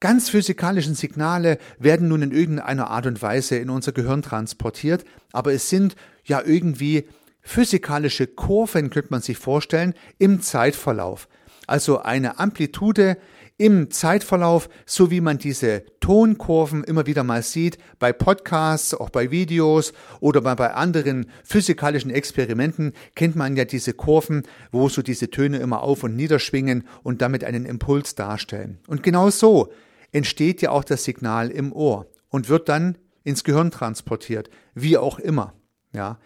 ganz 0.00 0.30
physikalischen 0.30 0.94
Signale 0.94 1.58
werden 1.78 2.08
nun 2.08 2.22
in 2.22 2.32
irgendeiner 2.32 2.90
Art 2.90 3.06
und 3.06 3.20
Weise 3.20 3.56
in 3.56 3.70
unser 3.70 3.92
Gehirn 3.92 4.22
transportiert, 4.22 5.04
aber 5.32 5.52
es 5.52 5.68
sind 5.68 5.96
ja 6.24 6.42
irgendwie 6.44 7.08
physikalische 7.40 8.26
Kurven, 8.26 8.90
könnte 8.90 9.10
man 9.10 9.22
sich 9.22 9.38
vorstellen, 9.38 9.94
im 10.18 10.40
Zeitverlauf. 10.42 11.28
Also 11.66 12.00
eine 12.00 12.38
Amplitude 12.38 13.16
im 13.58 13.90
Zeitverlauf, 13.90 14.68
so 14.86 15.10
wie 15.10 15.20
man 15.20 15.38
diese 15.38 15.84
Tonkurven 16.00 16.84
immer 16.84 17.06
wieder 17.06 17.24
mal 17.24 17.42
sieht, 17.42 17.76
bei 17.98 18.12
Podcasts, 18.12 18.94
auch 18.94 19.10
bei 19.10 19.30
Videos 19.32 19.92
oder 20.20 20.40
bei, 20.40 20.54
bei 20.54 20.72
anderen 20.72 21.26
physikalischen 21.44 22.10
Experimenten, 22.10 22.92
kennt 23.16 23.34
man 23.36 23.56
ja 23.56 23.64
diese 23.64 23.92
Kurven, 23.92 24.44
wo 24.70 24.88
so 24.88 25.02
diese 25.02 25.30
Töne 25.30 25.58
immer 25.58 25.82
auf 25.82 26.04
und 26.04 26.14
niederschwingen 26.14 26.86
und 27.02 27.20
damit 27.20 27.42
einen 27.42 27.66
Impuls 27.66 28.14
darstellen. 28.14 28.78
Und 28.86 29.02
genau 29.02 29.28
so 29.30 29.72
entsteht 30.12 30.62
ja 30.62 30.70
auch 30.70 30.84
das 30.84 31.04
Signal 31.04 31.50
im 31.50 31.72
Ohr 31.72 32.06
und 32.28 32.48
wird 32.48 32.68
dann 32.68 32.96
ins 33.24 33.42
Gehirn 33.42 33.72
transportiert, 33.72 34.50
wie 34.74 34.96
auch 34.96 35.18
immer. 35.18 35.54
Ja. 35.92 36.20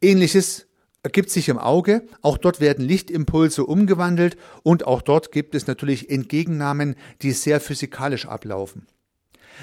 Ähnliches 0.00 0.66
ergibt 1.04 1.30
sich 1.30 1.48
im 1.48 1.58
Auge. 1.58 2.02
Auch 2.22 2.38
dort 2.38 2.60
werden 2.60 2.84
Lichtimpulse 2.84 3.64
umgewandelt 3.64 4.36
und 4.64 4.86
auch 4.86 5.02
dort 5.02 5.30
gibt 5.30 5.54
es 5.54 5.68
natürlich 5.68 6.10
Entgegennahmen, 6.10 6.96
die 7.22 7.30
sehr 7.30 7.60
physikalisch 7.60 8.26
ablaufen. 8.26 8.86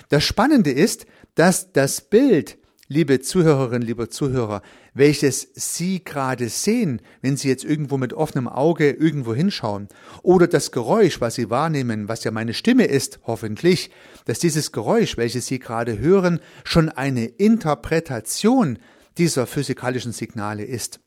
Das 0.07 0.23
Spannende 0.23 0.71
ist, 0.71 1.05
dass 1.35 1.73
das 1.73 2.01
Bild, 2.01 2.57
liebe 2.87 3.19
Zuhörerinnen, 3.19 3.85
lieber 3.85 4.09
Zuhörer, 4.09 4.61
welches 4.93 5.49
Sie 5.53 6.03
gerade 6.03 6.47
sehen, 6.47 7.01
wenn 7.21 7.35
Sie 7.35 7.49
jetzt 7.49 7.65
irgendwo 7.65 7.97
mit 7.97 8.13
offenem 8.13 8.47
Auge 8.47 8.91
irgendwo 8.91 9.33
hinschauen, 9.33 9.89
oder 10.21 10.47
das 10.47 10.71
Geräusch, 10.71 11.19
was 11.19 11.35
Sie 11.35 11.49
wahrnehmen, 11.49 12.07
was 12.07 12.23
ja 12.23 12.31
meine 12.31 12.53
Stimme 12.53 12.85
ist, 12.85 13.19
hoffentlich, 13.23 13.89
dass 14.25 14.39
dieses 14.39 14.71
Geräusch, 14.71 15.17
welches 15.17 15.47
Sie 15.47 15.59
gerade 15.59 15.99
hören, 15.99 16.39
schon 16.63 16.89
eine 16.89 17.25
Interpretation 17.25 18.79
dieser 19.17 19.47
physikalischen 19.47 20.13
Signale 20.13 20.63
ist. 20.63 20.99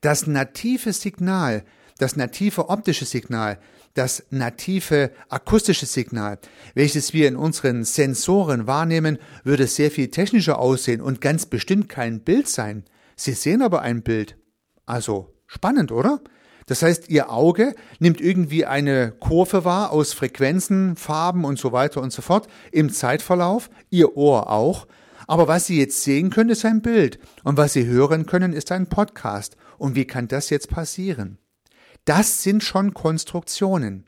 Das 0.00 0.26
native 0.26 0.92
Signal, 0.92 1.64
das 1.98 2.16
native 2.16 2.68
optische 2.68 3.04
Signal, 3.04 3.58
das 3.94 4.24
native 4.30 5.10
akustische 5.28 5.86
Signal, 5.86 6.38
welches 6.74 7.12
wir 7.12 7.28
in 7.28 7.36
unseren 7.36 7.84
Sensoren 7.84 8.66
wahrnehmen, 8.66 9.18
würde 9.42 9.66
sehr 9.66 9.90
viel 9.90 10.08
technischer 10.08 10.58
aussehen 10.58 11.00
und 11.00 11.20
ganz 11.20 11.46
bestimmt 11.46 11.88
kein 11.88 12.20
Bild 12.20 12.48
sein. 12.48 12.84
Sie 13.16 13.32
sehen 13.32 13.62
aber 13.62 13.80
ein 13.82 14.02
Bild. 14.02 14.36
Also 14.84 15.34
spannend, 15.46 15.92
oder? 15.92 16.20
Das 16.66 16.82
heißt, 16.82 17.08
Ihr 17.08 17.30
Auge 17.30 17.74
nimmt 18.00 18.20
irgendwie 18.20 18.66
eine 18.66 19.12
Kurve 19.12 19.64
wahr 19.64 19.92
aus 19.92 20.12
Frequenzen, 20.12 20.96
Farben 20.96 21.44
und 21.44 21.58
so 21.58 21.72
weiter 21.72 22.02
und 22.02 22.12
so 22.12 22.22
fort 22.22 22.48
im 22.72 22.92
Zeitverlauf, 22.92 23.70
Ihr 23.88 24.16
Ohr 24.16 24.50
auch. 24.50 24.86
Aber 25.28 25.48
was 25.48 25.66
Sie 25.66 25.78
jetzt 25.78 26.02
sehen 26.02 26.30
können, 26.30 26.50
ist 26.50 26.64
ein 26.64 26.82
Bild. 26.82 27.18
Und 27.44 27.56
was 27.56 27.72
Sie 27.72 27.86
hören 27.86 28.26
können, 28.26 28.52
ist 28.52 28.72
ein 28.72 28.88
Podcast. 28.88 29.56
Und 29.78 29.94
wie 29.94 30.06
kann 30.06 30.28
das 30.28 30.50
jetzt 30.50 30.68
passieren? 30.68 31.38
Das 32.04 32.42
sind 32.42 32.62
schon 32.62 32.94
Konstruktionen. 32.94 34.06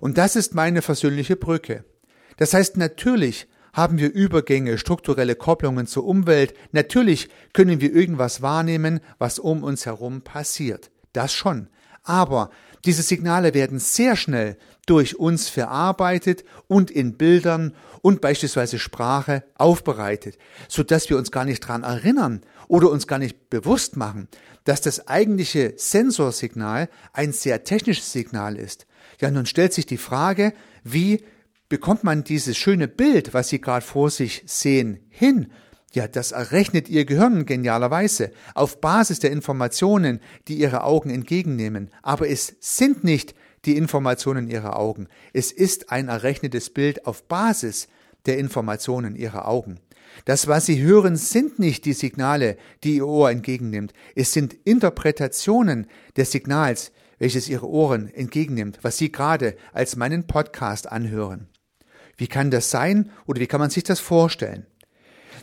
Und 0.00 0.18
das 0.18 0.36
ist 0.36 0.54
meine 0.54 0.82
versöhnliche 0.82 1.36
Brücke. 1.36 1.84
Das 2.36 2.54
heißt, 2.54 2.76
natürlich 2.76 3.48
haben 3.72 3.98
wir 3.98 4.12
Übergänge, 4.12 4.78
strukturelle 4.78 5.36
Kopplungen 5.36 5.86
zur 5.86 6.04
Umwelt. 6.04 6.54
Natürlich 6.72 7.28
können 7.52 7.80
wir 7.80 7.92
irgendwas 7.92 8.42
wahrnehmen, 8.42 9.00
was 9.18 9.38
um 9.38 9.62
uns 9.62 9.86
herum 9.86 10.22
passiert. 10.22 10.90
Das 11.12 11.32
schon. 11.32 11.68
Aber 12.02 12.50
diese 12.84 13.02
Signale 13.02 13.54
werden 13.54 13.78
sehr 13.78 14.16
schnell 14.16 14.56
durch 14.86 15.18
uns 15.18 15.48
verarbeitet 15.48 16.44
und 16.66 16.90
in 16.90 17.16
Bildern 17.16 17.74
und 18.02 18.20
beispielsweise 18.20 18.78
Sprache 18.78 19.44
aufbereitet, 19.56 20.38
so 20.68 20.82
dass 20.82 21.10
wir 21.10 21.18
uns 21.18 21.30
gar 21.30 21.44
nicht 21.44 21.60
dran 21.60 21.82
erinnern 21.82 22.40
oder 22.68 22.90
uns 22.90 23.06
gar 23.06 23.18
nicht 23.18 23.50
bewusst 23.50 23.96
machen, 23.96 24.28
dass 24.64 24.80
das 24.80 25.08
eigentliche 25.08 25.74
Sensorsignal 25.76 26.88
ein 27.12 27.32
sehr 27.32 27.64
technisches 27.64 28.12
Signal 28.12 28.56
ist. 28.56 28.86
Ja, 29.20 29.30
nun 29.30 29.46
stellt 29.46 29.74
sich 29.74 29.86
die 29.86 29.98
Frage, 29.98 30.54
wie 30.82 31.24
bekommt 31.68 32.04
man 32.04 32.24
dieses 32.24 32.56
schöne 32.56 32.88
Bild, 32.88 33.34
was 33.34 33.48
Sie 33.48 33.60
gerade 33.60 33.84
vor 33.84 34.10
sich 34.10 34.42
sehen, 34.46 35.00
hin? 35.08 35.52
Ja, 35.92 36.06
das 36.06 36.30
errechnet 36.30 36.88
Ihr 36.88 37.04
Gehirn 37.04 37.46
genialerweise 37.46 38.30
auf 38.54 38.80
Basis 38.80 39.18
der 39.18 39.32
Informationen, 39.32 40.20
die 40.46 40.54
Ihre 40.54 40.84
Augen 40.84 41.10
entgegennehmen. 41.10 41.90
Aber 42.02 42.28
es 42.28 42.54
sind 42.60 43.02
nicht 43.02 43.34
die 43.64 43.76
Informationen 43.76 44.48
Ihrer 44.48 44.78
Augen. 44.78 45.08
Es 45.32 45.50
ist 45.50 45.90
ein 45.90 46.06
errechnetes 46.06 46.70
Bild 46.70 47.06
auf 47.06 47.26
Basis 47.26 47.88
der 48.26 48.38
Informationen 48.38 49.16
Ihrer 49.16 49.48
Augen. 49.48 49.80
Das, 50.24 50.46
was 50.46 50.66
Sie 50.66 50.80
hören, 50.80 51.16
sind 51.16 51.58
nicht 51.58 51.84
die 51.84 51.92
Signale, 51.92 52.56
die 52.84 52.96
Ihr 52.96 53.08
Ohr 53.08 53.30
entgegennimmt. 53.30 53.92
Es 54.14 54.32
sind 54.32 54.54
Interpretationen 54.64 55.88
des 56.16 56.30
Signals, 56.30 56.92
welches 57.18 57.48
Ihre 57.48 57.68
Ohren 57.68 58.12
entgegennimmt, 58.14 58.78
was 58.82 58.96
Sie 58.96 59.10
gerade 59.10 59.56
als 59.72 59.96
meinen 59.96 60.28
Podcast 60.28 60.90
anhören. 60.90 61.48
Wie 62.16 62.28
kann 62.28 62.52
das 62.52 62.70
sein 62.70 63.10
oder 63.26 63.40
wie 63.40 63.46
kann 63.48 63.60
man 63.60 63.70
sich 63.70 63.82
das 63.82 63.98
vorstellen? 63.98 64.66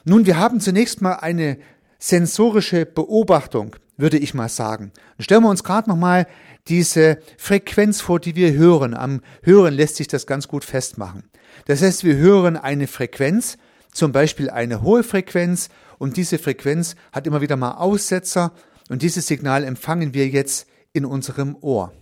Nun, 0.06 0.26
wir 0.26 0.38
haben 0.38 0.60
zunächst 0.60 1.02
mal 1.02 1.14
eine 1.14 1.58
sensorische 2.00 2.86
Beobachtung, 2.86 3.76
würde 3.98 4.18
ich 4.18 4.34
mal 4.34 4.50
sagen. 4.50 4.92
stellen 5.20 5.44
wir 5.44 5.50
uns 5.50 5.64
gerade 5.64 5.90
nochmal 5.90 6.28
diese 6.68 7.20
Frequenz 7.38 8.02
vor, 8.02 8.20
die 8.20 8.36
wir 8.36 8.54
hören. 8.54 8.94
Am 8.94 9.22
Hören 9.44 9.74
lässt 9.74 9.96
sich 9.96 10.08
das 10.08 10.28
ganz 10.28 10.48
gut 10.48 10.64
festmachen. 10.64 11.24
Das 11.66 11.82
heißt, 11.82 12.04
wir 12.04 12.16
hören 12.18 12.58
eine 12.58 12.88
Frequenz, 12.88 13.58
zum 13.92 14.12
Beispiel 14.12 14.50
eine 14.50 14.82
hohe 14.82 15.04
Frequenz 15.04 15.70
und 15.98 16.18
diese 16.18 16.38
Frequenz 16.38 16.96
hat 17.12 17.26
immer 17.26 17.42
wieder 17.42 17.56
mal 17.56 17.72
Aussetzer 17.72 18.54
und 18.90 19.02
dieses 19.02 19.28
Signal 19.28 19.64
empfangen 19.64 20.14
wir 20.14 20.28
jetzt 20.28 20.68
in 20.94 21.06
unserem 21.06 21.56
Ohr. 21.62 21.94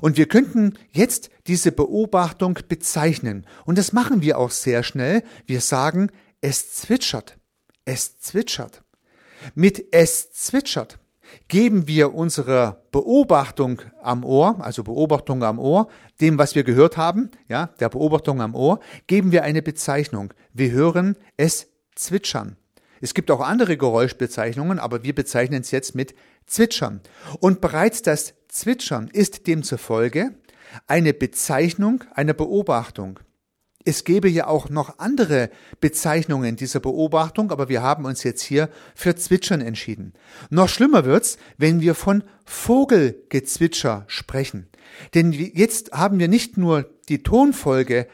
Und 0.00 0.16
wir 0.16 0.26
könnten 0.26 0.74
jetzt 0.92 1.30
diese 1.46 1.72
Beobachtung 1.72 2.58
bezeichnen. 2.68 3.46
Und 3.66 3.76
das 3.76 3.92
machen 3.92 4.22
wir 4.22 4.38
auch 4.38 4.50
sehr 4.50 4.82
schnell. 4.82 5.22
Wir 5.46 5.60
sagen, 5.60 6.10
es 6.44 6.72
zwitschert. 6.72 7.38
Es 7.86 8.20
zwitschert. 8.20 8.82
Mit 9.54 9.92
es 9.92 10.30
zwitschert 10.32 10.98
geben 11.48 11.88
wir 11.88 12.14
unsere 12.14 12.82
Beobachtung 12.92 13.80
am 14.02 14.24
Ohr, 14.24 14.56
also 14.60 14.84
Beobachtung 14.84 15.42
am 15.42 15.58
Ohr, 15.58 15.88
dem, 16.20 16.36
was 16.36 16.54
wir 16.54 16.62
gehört 16.62 16.98
haben, 16.98 17.30
ja, 17.48 17.68
der 17.80 17.88
Beobachtung 17.88 18.42
am 18.42 18.54
Ohr, 18.54 18.80
geben 19.06 19.32
wir 19.32 19.42
eine 19.42 19.62
Bezeichnung. 19.62 20.34
Wir 20.52 20.70
hören 20.70 21.16
es 21.38 21.68
zwitschern. 21.94 22.56
Es 23.00 23.14
gibt 23.14 23.30
auch 23.30 23.40
andere 23.40 23.78
Geräuschbezeichnungen, 23.78 24.78
aber 24.78 25.02
wir 25.02 25.14
bezeichnen 25.14 25.62
es 25.62 25.70
jetzt 25.70 25.94
mit 25.94 26.14
zwitschern. 26.46 27.00
Und 27.40 27.62
bereits 27.62 28.02
das 28.02 28.34
Zwitschern 28.48 29.08
ist 29.08 29.46
demzufolge 29.46 30.34
eine 30.86 31.14
Bezeichnung 31.14 32.04
einer 32.14 32.34
Beobachtung. 32.34 33.18
Es 33.86 34.04
gäbe 34.04 34.30
ja 34.30 34.46
auch 34.46 34.70
noch 34.70 34.98
andere 34.98 35.50
Bezeichnungen 35.78 36.56
dieser 36.56 36.80
Beobachtung, 36.80 37.50
aber 37.50 37.68
wir 37.68 37.82
haben 37.82 38.06
uns 38.06 38.22
jetzt 38.22 38.40
hier 38.40 38.70
für 38.94 39.14
Zwitschern 39.14 39.60
entschieden. 39.60 40.14
Noch 40.48 40.70
schlimmer 40.70 41.04
wird's, 41.04 41.36
wenn 41.58 41.82
wir 41.82 41.94
von 41.94 42.24
Vogelgezwitscher 42.46 44.04
sprechen. 44.06 44.68
Denn 45.12 45.32
jetzt 45.32 45.92
haben 45.92 46.18
wir 46.18 46.28
nicht 46.28 46.56
nur 46.56 46.88
die 47.10 47.22
Tonfolge 47.22 48.06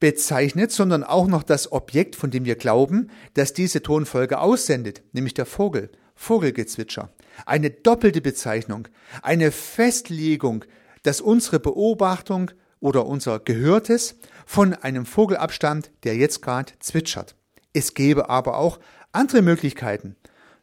bezeichnet, 0.00 0.70
sondern 0.70 1.02
auch 1.02 1.26
noch 1.26 1.42
das 1.42 1.72
Objekt, 1.72 2.14
von 2.14 2.30
dem 2.30 2.44
wir 2.44 2.56
glauben, 2.56 3.08
dass 3.32 3.54
diese 3.54 3.82
Tonfolge 3.82 4.38
aussendet, 4.38 5.02
nämlich 5.12 5.32
der 5.32 5.46
Vogel, 5.46 5.90
Vogelgezwitscher. 6.14 7.10
Eine 7.46 7.70
doppelte 7.70 8.20
Bezeichnung, 8.20 8.88
eine 9.22 9.50
Festlegung, 9.50 10.66
dass 11.02 11.22
unsere 11.22 11.58
Beobachtung 11.58 12.50
oder 12.80 13.06
unser 13.06 13.40
Gehörtes 13.40 14.16
von 14.46 14.72
einem 14.72 15.04
Vogel 15.04 15.36
abstammt, 15.36 15.90
der 16.04 16.16
jetzt 16.16 16.40
gerade 16.40 16.72
zwitschert. 16.78 17.36
Es 17.74 17.92
gäbe 17.92 18.30
aber 18.30 18.56
auch 18.56 18.78
andere 19.12 19.42
Möglichkeiten. 19.42 20.16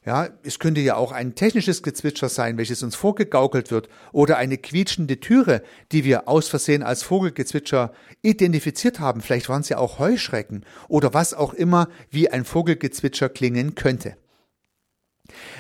Ja, 0.06 0.28
es 0.44 0.60
könnte 0.60 0.82
ja 0.82 0.96
auch 0.96 1.14
ein 1.14 1.36
technisches 1.36 1.82
Gezwitscher 1.82 2.28
sein, 2.28 2.58
welches 2.58 2.84
uns 2.84 2.96
vorgegaukelt 2.96 3.72
wird, 3.72 3.88
oder 4.12 4.38
eine 4.38 4.58
quietschende 4.58 5.20
Türe, 5.20 5.64
die 5.94 6.04
wir 6.04 6.28
aus 6.28 6.50
Versehen 6.50 6.84
als 6.84 7.04
Vogelgezwitscher 7.04 7.94
identifiziert 8.22 9.00
haben. 9.00 9.22
Vielleicht 9.22 9.48
waren 9.48 9.62
es 9.62 9.70
ja 9.70 9.78
auch 9.78 10.00
Heuschrecken 10.00 10.66
oder 10.90 11.14
was 11.14 11.34
auch 11.34 11.54
immer, 11.54 11.88
wie 12.10 12.30
ein 12.30 12.44
Vogelgezwitscher 12.44 13.30
klingen 13.30 13.76
könnte. 13.76 14.18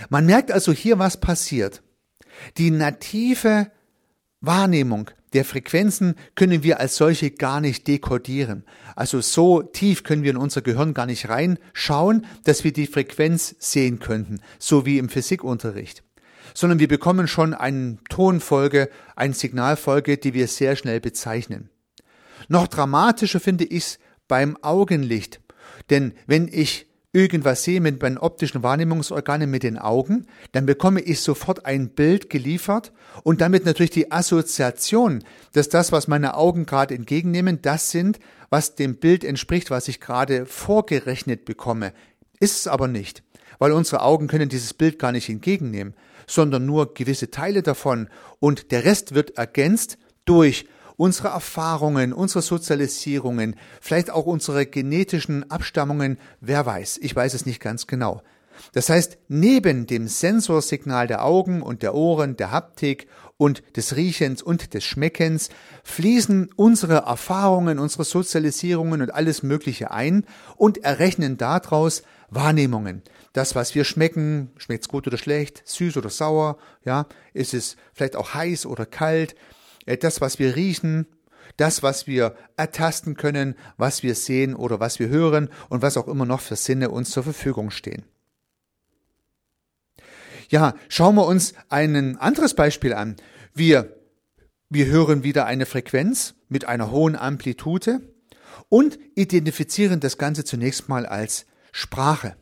Man 0.09 0.25
merkt 0.25 0.51
also 0.51 0.73
hier, 0.73 0.99
was 0.99 1.17
passiert. 1.17 1.81
Die 2.57 2.71
native 2.71 3.71
Wahrnehmung 4.43 5.09
der 5.31 5.45
Frequenzen 5.45 6.15
können 6.35 6.63
wir 6.63 6.79
als 6.79 6.97
solche 6.97 7.31
gar 7.31 7.61
nicht 7.61 7.87
dekodieren. 7.87 8.65
Also 8.95 9.21
so 9.21 9.63
tief 9.63 10.03
können 10.03 10.23
wir 10.23 10.31
in 10.31 10.37
unser 10.37 10.61
Gehirn 10.61 10.93
gar 10.93 11.05
nicht 11.05 11.29
reinschauen, 11.29 12.25
dass 12.43 12.63
wir 12.63 12.73
die 12.73 12.85
Frequenz 12.85 13.55
sehen 13.57 13.99
könnten, 13.99 14.41
so 14.59 14.85
wie 14.85 14.99
im 14.99 15.09
Physikunterricht. 15.09 16.03
Sondern 16.53 16.79
wir 16.79 16.87
bekommen 16.87 17.27
schon 17.27 17.53
eine 17.53 17.97
Tonfolge, 18.09 18.89
eine 19.15 19.33
Signalfolge, 19.33 20.17
die 20.17 20.33
wir 20.33 20.47
sehr 20.47 20.75
schnell 20.75 20.99
bezeichnen. 20.99 21.69
Noch 22.47 22.67
dramatischer 22.67 23.39
finde 23.39 23.63
ich 23.63 23.83
es 23.83 23.99
beim 24.27 24.57
Augenlicht. 24.61 25.39
Denn 25.89 26.13
wenn 26.27 26.47
ich 26.47 26.85
irgendwas 27.13 27.63
sehe 27.63 27.79
mit 27.79 28.01
meinen 28.01 28.17
optischen 28.17 28.63
Wahrnehmungsorganen 28.63 29.49
mit 29.49 29.63
den 29.63 29.77
Augen, 29.77 30.25
dann 30.51 30.65
bekomme 30.65 30.99
ich 30.99 31.21
sofort 31.21 31.65
ein 31.65 31.89
Bild 31.89 32.29
geliefert 32.29 32.91
und 33.21 33.39
damit 33.39 33.65
natürlich 33.65 33.91
die 33.91 34.11
Assoziation, 34.11 35.23
dass 35.53 35.69
das, 35.69 35.91
was 35.91 36.07
meine 36.07 36.35
Augen 36.35 36.65
gerade 36.65 36.95
entgegennehmen, 36.95 37.61
das 37.61 37.91
sind, 37.91 38.19
was 38.49 38.75
dem 38.75 38.97
Bild 38.97 39.23
entspricht, 39.23 39.69
was 39.69 39.87
ich 39.87 39.99
gerade 39.99 40.47
vorgerechnet 40.47 41.45
bekomme. 41.45 41.93
Ist 42.39 42.57
es 42.57 42.67
aber 42.67 42.87
nicht, 42.87 43.23
weil 43.59 43.71
unsere 43.71 44.01
Augen 44.01 44.27
können 44.27 44.49
dieses 44.49 44.73
Bild 44.73 44.97
gar 44.97 45.11
nicht 45.11 45.29
entgegennehmen, 45.29 45.93
sondern 46.25 46.65
nur 46.65 46.95
gewisse 46.95 47.29
Teile 47.29 47.61
davon 47.61 48.09
und 48.39 48.71
der 48.71 48.85
Rest 48.85 49.13
wird 49.13 49.37
ergänzt 49.37 49.99
durch 50.25 50.65
unsere 50.97 51.29
Erfahrungen, 51.29 52.13
unsere 52.13 52.41
Sozialisierungen, 52.41 53.55
vielleicht 53.81 54.09
auch 54.09 54.25
unsere 54.25 54.65
genetischen 54.65 55.49
Abstammungen, 55.49 56.17
wer 56.41 56.65
weiß, 56.65 56.99
ich 57.01 57.15
weiß 57.15 57.33
es 57.33 57.45
nicht 57.45 57.59
ganz 57.59 57.87
genau. 57.87 58.21
Das 58.73 58.89
heißt, 58.89 59.17
neben 59.27 59.87
dem 59.87 60.07
Sensorsignal 60.07 61.07
der 61.07 61.25
Augen 61.25 61.61
und 61.61 61.81
der 61.81 61.95
Ohren, 61.95 62.37
der 62.37 62.51
Haptik 62.51 63.07
und 63.37 63.63
des 63.75 63.95
Riechens 63.95 64.41
und 64.41 64.73
des 64.73 64.83
Schmeckens 64.83 65.49
fließen 65.83 66.51
unsere 66.55 66.97
Erfahrungen, 66.97 67.79
unsere 67.79 68.03
Sozialisierungen 68.03 69.01
und 69.01 69.13
alles 69.13 69.43
Mögliche 69.43 69.91
ein 69.91 70.25
und 70.55 70.83
errechnen 70.83 71.37
daraus 71.37 72.03
Wahrnehmungen. 72.29 73.01
Das, 73.33 73.55
was 73.55 73.73
wir 73.75 73.83
schmecken, 73.83 74.51
schmeckt's 74.57 74.87
gut 74.87 75.07
oder 75.07 75.17
schlecht, 75.17 75.63
süß 75.65 75.97
oder 75.97 76.09
sauer, 76.09 76.57
ja, 76.85 77.07
ist 77.33 77.53
es 77.53 77.75
vielleicht 77.93 78.15
auch 78.15 78.33
heiß 78.33 78.65
oder 78.67 78.85
kalt, 78.85 79.35
das, 79.85 80.21
was 80.21 80.39
wir 80.39 80.55
riechen, 80.55 81.07
das, 81.57 81.83
was 81.83 82.07
wir 82.07 82.35
ertasten 82.57 83.15
können, 83.15 83.55
was 83.77 84.03
wir 84.03 84.15
sehen 84.15 84.55
oder 84.55 84.79
was 84.79 84.99
wir 84.99 85.09
hören 85.09 85.49
und 85.69 85.81
was 85.81 85.97
auch 85.97 86.07
immer 86.07 86.25
noch 86.25 86.41
für 86.41 86.55
Sinne 86.55 86.89
uns 86.89 87.11
zur 87.11 87.23
Verfügung 87.23 87.69
stehen. 87.71 88.03
Ja, 90.49 90.75
schauen 90.89 91.15
wir 91.15 91.25
uns 91.25 91.53
ein 91.69 92.17
anderes 92.17 92.53
Beispiel 92.53 92.93
an. 92.93 93.15
Wir, 93.53 93.97
wir 94.69 94.85
hören 94.87 95.23
wieder 95.23 95.45
eine 95.45 95.65
Frequenz 95.65 96.35
mit 96.49 96.65
einer 96.65 96.91
hohen 96.91 97.15
Amplitude 97.15 98.01
und 98.69 98.99
identifizieren 99.15 99.99
das 99.99 100.17
Ganze 100.17 100.43
zunächst 100.43 100.89
mal 100.89 101.05
als 101.05 101.45
Sprache. 101.71 102.35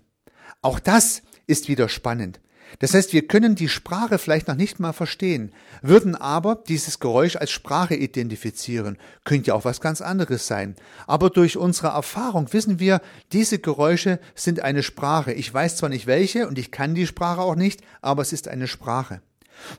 Auch 0.61 0.79
das 0.79 1.21
ist 1.47 1.67
wieder 1.67 1.89
spannend. 1.89 2.39
Das 2.79 2.93
heißt, 2.93 3.13
wir 3.13 3.27
können 3.27 3.55
die 3.55 3.69
Sprache 3.69 4.17
vielleicht 4.17 4.47
noch 4.47 4.55
nicht 4.55 4.79
mal 4.79 4.93
verstehen, 4.93 5.51
würden 5.81 6.15
aber 6.15 6.55
dieses 6.55 6.99
Geräusch 6.99 7.35
als 7.35 7.51
Sprache 7.51 7.95
identifizieren. 7.95 8.97
Könnte 9.23 9.49
ja 9.49 9.53
auch 9.55 9.65
was 9.65 9.81
ganz 9.81 10.01
anderes 10.01 10.47
sein. 10.47 10.75
Aber 11.07 11.29
durch 11.29 11.57
unsere 11.57 11.89
Erfahrung 11.89 12.51
wissen 12.53 12.79
wir, 12.79 13.01
diese 13.31 13.59
Geräusche 13.59 14.19
sind 14.35 14.61
eine 14.61 14.83
Sprache. 14.83 15.33
Ich 15.33 15.53
weiß 15.53 15.77
zwar 15.77 15.89
nicht 15.89 16.07
welche 16.07 16.47
und 16.47 16.57
ich 16.57 16.71
kann 16.71 16.95
die 16.95 17.07
Sprache 17.07 17.41
auch 17.41 17.55
nicht, 17.55 17.81
aber 18.01 18.21
es 18.21 18.33
ist 18.33 18.47
eine 18.47 18.67
Sprache. 18.67 19.21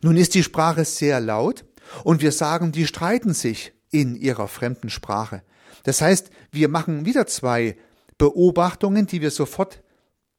Nun 0.02 0.16
ist 0.16 0.34
die 0.34 0.42
Sprache 0.42 0.84
sehr 0.84 1.20
laut 1.20 1.64
und 2.04 2.20
wir 2.20 2.32
sagen, 2.32 2.72
die 2.72 2.86
streiten 2.86 3.34
sich 3.34 3.72
in 3.90 4.16
ihrer 4.16 4.48
fremden 4.48 4.90
Sprache. 4.90 5.42
Das 5.84 6.00
heißt, 6.00 6.30
wir 6.50 6.68
machen 6.68 7.04
wieder 7.04 7.26
zwei 7.26 7.76
Beobachtungen, 8.18 9.06
die 9.06 9.20
wir 9.20 9.30
sofort 9.30 9.82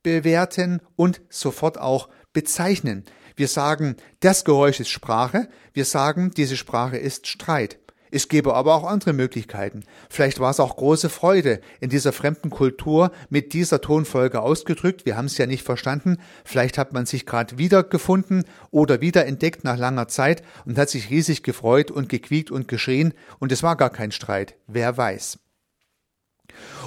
bewerten 0.03 0.81
und 0.95 1.21
sofort 1.29 1.79
auch 1.79 2.09
bezeichnen. 2.33 3.05
Wir 3.35 3.47
sagen, 3.47 3.95
das 4.19 4.45
Geräusch 4.45 4.79
ist 4.79 4.89
Sprache, 4.89 5.47
wir 5.73 5.85
sagen, 5.85 6.31
diese 6.35 6.57
Sprache 6.57 6.97
ist 6.97 7.27
Streit. 7.27 7.79
Es 8.15 8.27
gäbe 8.27 8.53
aber 8.53 8.75
auch 8.75 8.83
andere 8.83 9.11
Möglichkeiten. 9.11 9.85
Vielleicht 10.07 10.39
war 10.39 10.51
es 10.51 10.59
auch 10.59 10.75
große 10.75 11.09
Freude 11.09 11.61
in 11.79 11.89
dieser 11.89 12.13
fremden 12.13 12.51
Kultur 12.51 13.11
mit 13.31 13.53
dieser 13.53 13.81
Tonfolge 13.81 14.39
ausgedrückt. 14.39 15.07
Wir 15.07 15.17
haben 15.17 15.25
es 15.25 15.39
ja 15.39 15.47
nicht 15.47 15.63
verstanden. 15.63 16.17
Vielleicht 16.45 16.77
hat 16.77 16.93
man 16.93 17.07
sich 17.07 17.25
gerade 17.25 17.57
wiedergefunden 17.57 18.43
oder 18.69 19.01
wiederentdeckt 19.01 19.63
nach 19.63 19.79
langer 19.79 20.09
Zeit 20.09 20.43
und 20.65 20.77
hat 20.77 20.91
sich 20.91 21.09
riesig 21.09 21.41
gefreut 21.41 21.89
und 21.89 22.07
gequiekt 22.07 22.51
und 22.51 22.67
geschrien 22.67 23.15
und 23.39 23.51
es 23.51 23.63
war 23.63 23.75
gar 23.75 23.89
kein 23.89 24.11
Streit. 24.11 24.57
Wer 24.67 24.95
weiß. 24.95 25.39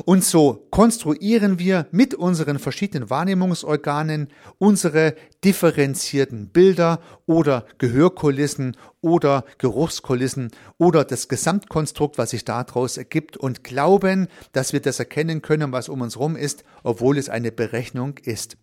Und 0.04 0.24
so 0.24 0.66
konstruieren 0.70 1.58
wir 1.58 1.86
mit 1.90 2.14
unseren 2.14 2.58
verschiedenen 2.58 3.10
Wahrnehmungsorganen 3.10 4.28
unsere 4.58 5.14
differenzierten 5.44 6.48
Bilder 6.48 7.00
oder 7.26 7.66
Gehörkulissen 7.78 8.76
oder 9.00 9.44
Geruchskulissen 9.58 10.50
oder 10.78 11.04
das 11.04 11.28
Gesamtkonstrukt, 11.28 12.18
was 12.18 12.30
sich 12.30 12.44
daraus 12.44 12.96
ergibt 12.96 13.36
und 13.36 13.64
glauben, 13.64 14.28
dass 14.52 14.72
wir 14.72 14.80
das 14.80 14.98
erkennen 14.98 15.42
können, 15.42 15.72
was 15.72 15.88
um 15.88 16.00
uns 16.00 16.16
herum 16.16 16.36
ist, 16.36 16.64
obwohl 16.82 17.18
es 17.18 17.28
eine 17.28 17.52
Berechnung 17.52 18.18
ist. 18.22 18.56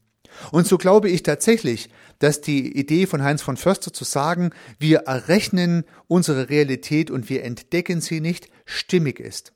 Und 0.51 0.67
so 0.67 0.77
glaube 0.77 1.09
ich 1.09 1.23
tatsächlich, 1.23 1.89
dass 2.19 2.41
die 2.41 2.77
Idee 2.77 3.05
von 3.05 3.23
Heinz 3.23 3.41
von 3.41 3.57
Förster 3.57 3.93
zu 3.93 4.03
sagen, 4.03 4.51
wir 4.79 4.99
errechnen 4.99 5.83
unsere 6.07 6.49
Realität 6.49 7.11
und 7.11 7.29
wir 7.29 7.43
entdecken 7.43 8.01
sie 8.01 8.19
nicht, 8.19 8.49
stimmig 8.65 9.19
ist. 9.19 9.53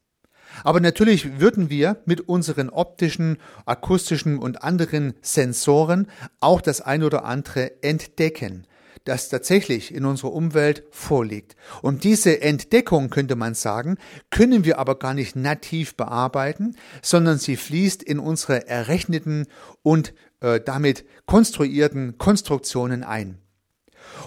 Aber 0.64 0.80
natürlich 0.80 1.40
würden 1.40 1.70
wir 1.70 1.98
mit 2.06 2.22
unseren 2.22 2.70
optischen, 2.70 3.38
akustischen 3.66 4.38
und 4.38 4.64
anderen 4.64 5.14
Sensoren 5.22 6.08
auch 6.40 6.62
das 6.62 6.82
ein 6.82 7.04
oder 7.04 7.26
andere 7.26 7.84
entdecken, 7.84 8.66
das 9.06 9.30
tatsächlich 9.30 9.94
in 9.94 10.06
unserer 10.06 10.34
Umwelt 10.34 10.84
vorliegt. 10.92 11.56
Und 11.82 12.04
diese 12.04 12.42
Entdeckung, 12.42 13.10
könnte 13.10 13.36
man 13.36 13.54
sagen, 13.54 13.98
können 14.30 14.66
wir 14.66 14.80
aber 14.80 15.00
gar 15.00 15.14
nicht 15.14 15.36
nativ 15.36 15.96
bearbeiten, 15.96 16.76
sondern 17.02 17.38
sie 17.38 17.56
fließt 17.56 18.04
in 18.04 18.20
unsere 18.20 18.68
errechneten 18.68 19.48
und 19.84 20.14
äh, 20.42 20.60
damit 20.60 21.06
konstruierten 21.26 22.18
Konstruktionen 22.18 23.04
ein. 23.04 23.38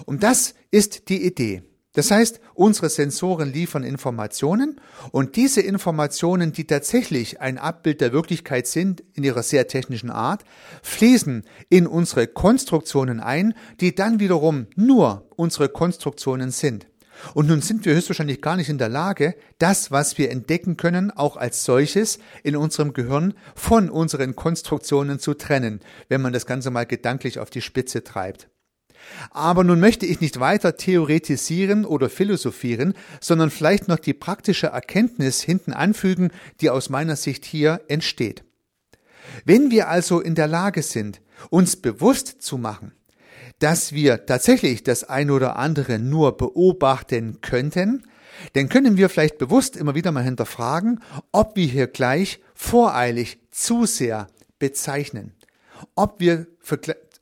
Und 0.07 0.23
das 0.23 0.55
ist 0.71 1.09
die 1.09 1.25
Idee. 1.25 1.63
Das 1.93 2.13
heißt, 2.13 2.41
unsere 2.55 2.89
Sensoren 2.89 3.53
liefern 3.53 3.83
Informationen 3.83 4.81
und 5.11 5.35
diese 5.35 5.61
Informationen, 5.61 6.53
die 6.53 6.65
tatsächlich 6.65 7.41
ein 7.41 7.59
Abbild 7.59 8.01
der 8.01 8.13
Wirklichkeit 8.13 8.69
sind 8.69 9.03
in 9.15 9.25
ihrer 9.25 9.43
sehr 9.43 9.67
technischen 9.67 10.11
Art, 10.11 10.45
fließen 10.83 11.43
in 11.69 11.89
unsere 11.89 12.29
Konstruktionen 12.29 13.19
ein, 13.19 13.55
die 13.81 13.95
dann 13.95 14.21
wiederum 14.21 14.69
nur 14.77 15.27
unsere 15.35 15.69
Konstruktionen 15.69 16.53
sind. 16.53 16.87
Und 17.35 17.49
nun 17.49 17.61
sind 17.61 17.85
wir 17.85 17.95
höchstwahrscheinlich 17.95 18.41
gar 18.41 18.57
nicht 18.57 18.69
in 18.69 18.79
der 18.79 18.89
Lage, 18.89 19.35
das, 19.59 19.91
was 19.91 20.17
wir 20.17 20.31
entdecken 20.31 20.77
können, 20.77 21.11
auch 21.11 21.37
als 21.37 21.65
solches 21.65 22.19
in 22.45 22.57
unserem 22.57 22.93
Gehirn 22.93 23.35
von 23.55 23.91
unseren 23.91 24.37
Konstruktionen 24.37 25.19
zu 25.19 25.35
trennen, 25.35 25.81
wenn 26.09 26.23
man 26.23 26.33
das 26.33 26.47
Ganze 26.47 26.71
mal 26.71 26.87
gedanklich 26.87 27.41
auf 27.41 27.51
die 27.51 27.61
Spitze 27.61 28.05
treibt. 28.05 28.49
Aber 29.31 29.65
nun 29.65 29.81
möchte 29.81 30.07
ich 30.07 30.21
nicht 30.21 30.41
weiter 30.41 30.77
theoretisieren 30.77 31.85
oder 31.85 32.11
philosophieren, 32.11 32.95
sondern 33.21 33.51
vielleicht 33.51 33.89
noch 33.89 33.99
die 33.99 34.15
praktische 34.15 34.69
Erkenntnis 34.69 35.43
hinten 35.43 35.73
anfügen, 35.73 36.31
die 36.61 36.71
aus 36.71 36.89
meiner 36.89 37.17
Sicht 37.17 37.45
hier 37.45 37.81
entsteht. 37.89 38.45
Wenn 39.45 39.71
wir 39.71 39.89
also 39.89 40.21
in 40.21 40.35
der 40.35 40.49
Lage 40.49 40.83
sind, 40.83 41.21
uns 41.51 41.77
bewusst 41.77 42.43
zu 42.43 42.59
machen, 42.59 42.93
dass 43.59 43.93
wir 43.93 44.27
tatsächlich 44.27 44.83
das 44.85 45.05
ein 45.05 45.31
oder 45.31 45.57
andere 45.57 45.99
nur 45.99 46.37
beobachten 46.37 47.41
könnten, 47.41 48.05
dann 48.55 48.69
können 48.69 48.97
wir 48.97 49.09
vielleicht 49.09 49.39
bewusst 49.39 49.77
immer 49.77 49.95
wieder 49.95 50.13
mal 50.13 50.25
hinterfragen, 50.25 51.01
ob 51.31 51.57
wir 51.57 51.67
hier 51.67 51.87
gleich 51.87 52.41
voreilig 52.55 53.39
zu 53.51 53.87
sehr 53.87 54.29
bezeichnen, 54.59 55.35
ob 55.95 56.21
wir 56.21 56.47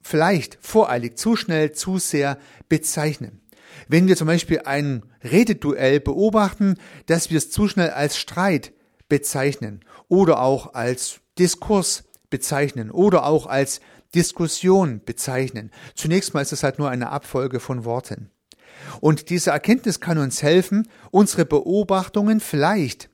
vielleicht 0.02 0.58
voreilig 0.60 1.18
zu 1.18 1.36
schnell 1.36 1.72
zu 1.72 1.98
sehr 1.98 2.38
bezeichnen. 2.68 3.40
Wenn 3.88 4.08
wir 4.08 4.16
zum 4.16 4.26
Beispiel 4.26 4.62
ein 4.64 5.04
Rededuell 5.22 6.00
beobachten, 6.00 6.76
dass 7.06 7.30
wir 7.30 7.38
es 7.38 7.50
zu 7.50 7.68
schnell 7.68 7.90
als 7.90 8.16
Streit 8.16 8.72
bezeichnen 9.08 9.84
oder 10.08 10.40
auch 10.40 10.74
als 10.74 11.20
Diskurs 11.38 12.04
bezeichnen 12.30 12.90
oder 12.90 13.24
auch 13.24 13.46
als 13.46 13.80
Diskussion 14.14 15.02
bezeichnen. 15.04 15.70
Zunächst 15.94 16.34
mal 16.34 16.40
ist 16.40 16.52
es 16.52 16.62
halt 16.62 16.78
nur 16.78 16.90
eine 16.90 17.10
Abfolge 17.10 17.60
von 17.60 17.84
Worten. 17.84 18.30
Und 19.00 19.30
diese 19.30 19.50
Erkenntnis 19.50 20.00
kann 20.00 20.18
uns 20.18 20.42
helfen, 20.42 20.88
unsere 21.10 21.44
Beobachtungen 21.44 22.40
vielleicht 22.40 23.10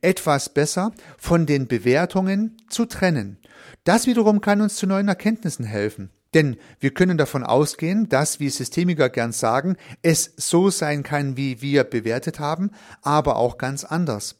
etwas 0.00 0.48
besser 0.48 0.92
von 1.18 1.46
den 1.46 1.66
Bewertungen 1.66 2.56
zu 2.68 2.86
trennen. 2.86 3.38
Das 3.84 4.06
wiederum 4.06 4.40
kann 4.40 4.60
uns 4.60 4.76
zu 4.76 4.86
neuen 4.86 5.08
Erkenntnissen 5.08 5.64
helfen. 5.64 6.10
Denn 6.36 6.58
wir 6.80 6.90
können 6.90 7.16
davon 7.16 7.44
ausgehen, 7.44 8.10
dass, 8.10 8.40
wie 8.40 8.50
Systemiker 8.50 9.08
gern 9.08 9.32
sagen, 9.32 9.76
es 10.02 10.34
so 10.36 10.68
sein 10.68 11.02
kann, 11.02 11.38
wie 11.38 11.62
wir 11.62 11.82
bewertet 11.82 12.40
haben, 12.40 12.72
aber 13.00 13.36
auch 13.36 13.56
ganz 13.56 13.84
anders. 13.84 14.38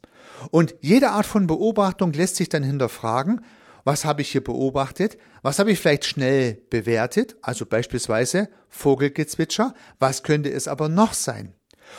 Und 0.51 0.75
jede 0.83 1.13
Art 1.13 1.25
von 1.25 1.47
Beobachtung 1.47 2.13
lässt 2.13 2.37
sich 2.37 2.51
dann 2.51 2.63
hinterfragen, 2.63 3.41
was 3.85 4.05
habe 4.05 4.21
ich 4.21 4.31
hier 4.31 4.45
beobachtet, 4.45 5.17
was 5.41 5.59
habe 5.59 5.71
ich 5.71 5.81
vielleicht 5.81 6.05
schnell 6.05 6.59
bewertet, 6.69 7.37
also 7.41 7.65
beispielsweise 7.65 8.51
Vogelgezwitscher, 8.69 9.73
was 9.99 10.23
könnte 10.23 10.51
es 10.51 10.69
aber 10.69 10.91
noch 10.91 11.15
sein? 11.15 11.55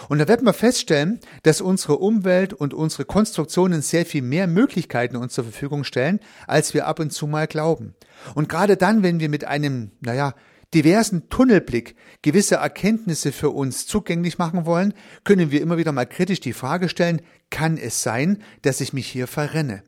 Und 0.10 0.20
da 0.20 0.28
werden 0.28 0.46
wir 0.46 0.54
feststellen, 0.54 1.20
dass 1.44 1.62
unsere 1.62 1.98
Umwelt 1.98 2.54
und 2.54 2.74
unsere 2.74 3.06
Konstruktionen 3.06 3.82
sehr 3.82 4.06
viel 4.06 4.22
mehr 4.22 4.48
Möglichkeiten 4.48 5.16
uns 5.16 5.34
zur 5.34 5.44
Verfügung 5.44 5.84
stellen, 5.84 6.20
als 6.46 6.74
wir 6.74 6.88
ab 6.88 7.00
und 7.00 7.12
zu 7.12 7.28
mal 7.28 7.48
glauben. 7.48 7.96
Und 8.36 8.50
gerade 8.50 8.78
dann, 8.78 9.04
wenn 9.04 9.20
wir 9.20 9.30
mit 9.30 9.46
einem, 9.46 9.92
naja, 10.02 10.34
diversen 10.74 11.30
Tunnelblick 11.30 11.96
gewisse 12.22 12.56
Erkenntnisse 12.56 13.32
für 13.32 13.52
uns 13.52 13.88
zugänglich 13.88 14.38
machen 14.38 14.66
wollen, 14.66 14.94
können 15.24 15.52
wir 15.52 15.62
immer 15.62 15.78
wieder 15.78 15.92
mal 15.92 16.06
kritisch 16.06 16.40
die 16.40 16.54
Frage 16.54 16.90
stellen, 16.90 17.22
kann 17.50 17.78
es 17.78 18.04
sein, 18.04 18.44
dass 18.64 18.82
ich 18.82 18.94
mich 18.94 19.08
hier 19.08 19.28
verrenne? 19.28 19.84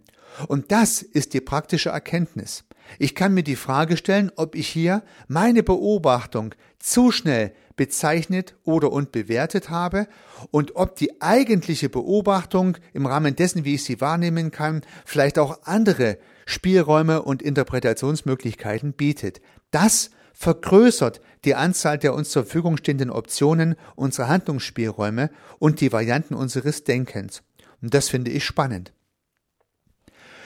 Und 0.47 0.71
das 0.71 1.01
ist 1.01 1.33
die 1.33 1.41
praktische 1.41 1.89
Erkenntnis. 1.89 2.63
Ich 2.97 3.13
kann 3.13 3.33
mir 3.33 3.43
die 3.43 3.57
Frage 3.57 3.97
stellen, 3.97 4.31
ob 4.35 4.55
ich 4.55 4.67
hier 4.67 5.03
meine 5.27 5.63
Beobachtung 5.63 6.55
zu 6.79 7.11
schnell 7.11 7.53
bezeichnet 7.79 8.57
oder 8.65 8.91
und 8.91 9.13
bewertet 9.13 9.69
habe 9.69 10.09
und 10.51 10.75
ob 10.75 10.97
die 10.97 11.21
eigentliche 11.21 11.87
Beobachtung 11.87 12.75
im 12.91 13.05
Rahmen 13.05 13.37
dessen, 13.37 13.63
wie 13.63 13.75
ich 13.75 13.85
sie 13.85 14.01
wahrnehmen 14.01 14.51
kann, 14.51 14.81
vielleicht 15.05 15.39
auch 15.39 15.59
andere 15.63 16.17
Spielräume 16.45 17.21
und 17.21 17.41
Interpretationsmöglichkeiten 17.41 18.91
bietet. 18.91 19.39
Das 19.71 20.09
vergrößert 20.33 21.21
die 21.45 21.55
Anzahl 21.55 21.97
der 21.97 22.13
uns 22.15 22.31
zur 22.31 22.43
Verfügung 22.43 22.75
stehenden 22.75 23.11
Optionen, 23.11 23.77
unsere 23.95 24.27
Handlungsspielräume 24.27 25.29
und 25.57 25.79
die 25.79 25.93
Varianten 25.93 26.33
unseres 26.33 26.83
Denkens. 26.83 27.43
Und 27.81 27.93
das 27.93 28.09
finde 28.09 28.31
ich 28.31 28.43
spannend. 28.43 28.91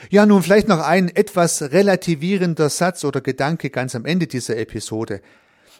Ja, 0.08 0.24
nun 0.24 0.44
vielleicht 0.44 0.68
noch 0.68 0.86
ein 0.86 1.08
etwas 1.08 1.62
relativierender 1.62 2.70
Satz 2.70 3.04
oder 3.04 3.20
Gedanke 3.20 3.70
ganz 3.70 3.96
am 3.96 4.04
Ende 4.04 4.28
dieser 4.28 4.56
Episode. 4.56 5.20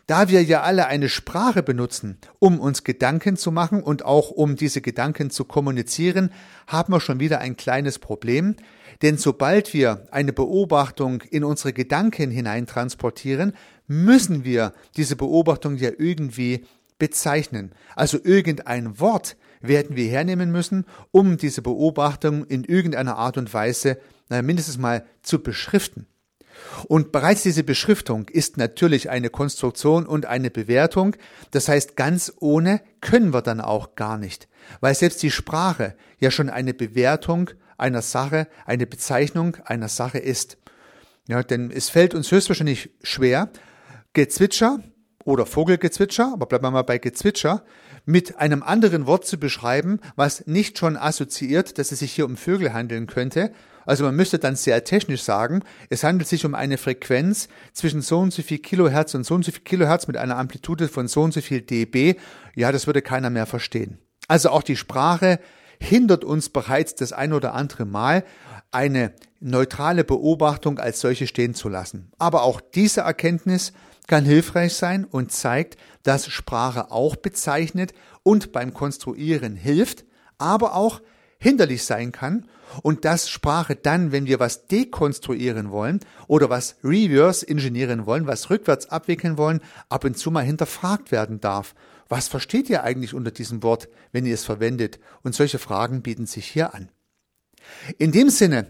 Da 0.07 0.29
wir 0.29 0.43
ja 0.43 0.63
alle 0.63 0.87
eine 0.87 1.09
Sprache 1.09 1.63
benutzen, 1.63 2.19
um 2.39 2.61
uns 2.61 2.85
Gedanken 2.85 3.39
zu 3.39 3.51
machen 3.51 3.83
und 3.83 4.05
auch 4.05 4.31
um 4.31 4.55
diese 4.55 4.83
Gedanken 4.83 5.31
zu 5.31 5.47
kommunizieren, 5.47 6.31
haben 6.67 6.93
wir 6.93 7.01
schon 7.01 7.21
wieder 7.21 7.39
ein 7.41 7.57
kleines 7.57 7.99
Problem, 7.99 8.55
denn 9.01 9.17
sobald 9.17 9.73
wir 9.73 10.07
eine 10.11 10.35
Beobachtung 10.35 11.23
in 11.23 11.43
unsere 11.43 11.73
Gedanken 11.73 12.31
hineintransportieren, 12.31 13.55
müssen 13.87 14.45
wir 14.45 14.75
diese 14.97 15.17
Beobachtung 15.17 15.77
ja 15.77 15.91
irgendwie 15.97 16.67
bezeichnen. 16.99 17.73
Also 17.97 18.19
irgendein 18.23 19.01
Wort 19.01 19.37
werden 19.61 19.97
wir 19.97 20.09
hernehmen 20.09 20.53
müssen, 20.53 20.85
um 21.13 21.39
diese 21.39 21.63
Beobachtung 21.63 22.45
in 22.45 22.65
irgendeiner 22.65 23.17
Art 23.17 23.39
und 23.39 23.53
Weise 23.55 23.99
naja, 24.29 24.43
mindestens 24.43 24.79
mal 24.79 25.07
zu 25.23 25.43
beschriften. 25.43 26.07
Und 26.87 27.13
bereits 27.13 27.43
diese 27.43 27.65
Beschriftung 27.65 28.29
ist 28.29 28.57
natürlich 28.57 29.11
eine 29.11 29.31
Konstruktion 29.31 30.07
und 30.07 30.27
eine 30.27 30.51
Bewertung. 30.51 31.17
Das 31.51 31.69
heißt, 31.69 31.97
ganz 31.97 32.33
ohne 32.39 32.81
können 33.01 33.33
wir 33.33 33.43
dann 33.43 33.61
auch 33.61 33.95
gar 33.95 34.19
nicht, 34.19 34.49
weil 34.81 34.95
selbst 34.95 35.23
die 35.23 35.31
Sprache 35.31 35.95
ja 36.19 36.31
schon 36.31 36.51
eine 36.51 36.75
Bewertung 36.75 37.51
einer 37.79 38.03
Sache, 38.03 38.49
eine 38.67 38.87
Bezeichnung 38.87 39.57
einer 39.65 39.89
Sache 39.89 40.19
ist. 40.19 40.59
Ja, 41.27 41.43
denn 41.43 41.71
es 41.71 41.89
fällt 41.89 42.15
uns 42.15 42.31
höchstwahrscheinlich 42.31 42.91
schwer, 43.03 43.51
Gezwitscher 44.13 44.81
oder 45.25 45.47
Vogelgezwitscher, 45.47 46.31
aber 46.33 46.47
bleiben 46.47 46.65
wir 46.65 46.71
mal 46.71 46.83
bei 46.83 46.99
Gezwitscher, 46.99 47.65
mit 48.05 48.39
einem 48.39 48.63
anderen 48.63 49.07
Wort 49.07 49.27
zu 49.27 49.39
beschreiben, 49.39 50.01
was 50.17 50.47
nicht 50.47 50.79
schon 50.79 50.97
assoziiert, 50.97 51.79
dass 51.79 51.93
es 51.93 52.01
sich 52.01 52.13
hier 52.13 52.27
um 52.27 52.37
Vögel 52.37 52.75
handeln 52.75 53.07
könnte. 53.07 53.53
Also 53.87 54.05
man 54.05 54.17
müsste 54.17 54.39
dann 54.39 54.57
sehr 54.57 54.85
technisch 54.85 55.23
sagen, 55.23 55.63
es 55.91 56.05
handelt 56.05 56.29
sich 56.29 56.45
um 56.45 56.55
eine 56.55 56.79
Frequenz 56.79 57.49
zwischen 57.73 58.03
so 58.03 58.19
und 58.19 58.33
so 58.33 58.43
viel 58.43 58.59
Kilohertz 58.59 59.15
und 59.15 59.25
so 59.25 59.35
und 59.35 59.45
so 59.45 59.53
viel 59.53 59.63
Kilohertz 59.63 60.07
mit 60.07 60.17
einer 60.17 60.37
Amplitude 60.37 60.89
von 60.89 61.09
so 61.09 61.23
und 61.23 61.33
so 61.33 61.41
viel 61.41 61.61
dB. 61.61 62.17
Ja, 62.55 62.73
das 62.73 62.87
würde 62.87 63.03
keiner 63.03 63.31
mehr 63.31 63.47
verstehen. 63.47 63.99
Also 64.29 64.51
auch 64.51 64.63
die 64.63 64.77
Sprache 64.77 65.39
hindert 65.79 66.25
uns 66.25 66.49
bereits 66.49 66.95
das 66.95 67.13
ein 67.13 67.33
oder 67.33 67.55
andere 67.55 67.85
Mal, 67.85 68.25
eine 68.71 69.13
neutrale 69.41 70.05
Beobachtung 70.05 70.79
als 70.79 71.01
solche 71.01 71.27
stehen 71.27 71.55
zu 71.55 71.69
lassen. 71.69 72.11
Aber 72.19 72.43
auch 72.43 72.61
diese 72.61 73.03
Erkenntnis 73.03 73.73
kann 74.07 74.25
hilfreich 74.25 74.75
sein 74.75 75.05
und 75.05 75.33
zeigt, 75.33 75.77
dass 76.03 76.27
Sprache 76.27 76.91
auch 76.91 77.17
bezeichnet 77.17 77.93
und 78.23 78.53
beim 78.53 78.75
Konstruieren 78.75 79.57
hilft, 79.57 80.05
aber 80.39 80.75
auch 80.75 81.01
hinderlich 81.39 81.85
sein 81.85 82.13
kann 82.13 82.47
und 82.83 83.05
dass 83.05 83.29
Sprache 83.29 83.77
dann, 83.77 84.13
wenn 84.13 84.27
wir 84.27 84.41
was 84.41 84.67
dekonstruieren 84.67 85.71
wollen 85.71 86.01
oder 86.27 86.51
was 86.51 86.77
reverse 86.83 87.45
ingenieren 87.45 88.07
wollen, 88.07 88.27
was 88.27 88.51
rückwärts 88.51 88.89
abwickeln 88.89 89.37
wollen, 89.37 89.61
ab 89.89 90.05
und 90.05 90.19
zu 90.19 90.31
mal 90.31 90.45
hinterfragt 90.45 91.13
werden 91.13 91.41
darf. 91.41 91.75
Was 92.09 92.29
versteht 92.29 92.69
ihr 92.69 92.85
eigentlich 92.85 93.15
unter 93.15 93.31
diesem 93.31 93.63
Wort, 93.63 93.89
wenn 94.13 94.27
ihr 94.27 94.35
es 94.35 94.45
verwendet? 94.45 95.01
Und 95.23 95.35
solche 95.35 95.59
Fragen 95.59 96.03
bieten 96.03 96.27
sich 96.27 96.47
hier 96.47 96.75
an. 96.75 96.91
In 97.99 98.13
dem 98.13 98.29
Sinne 98.29 98.69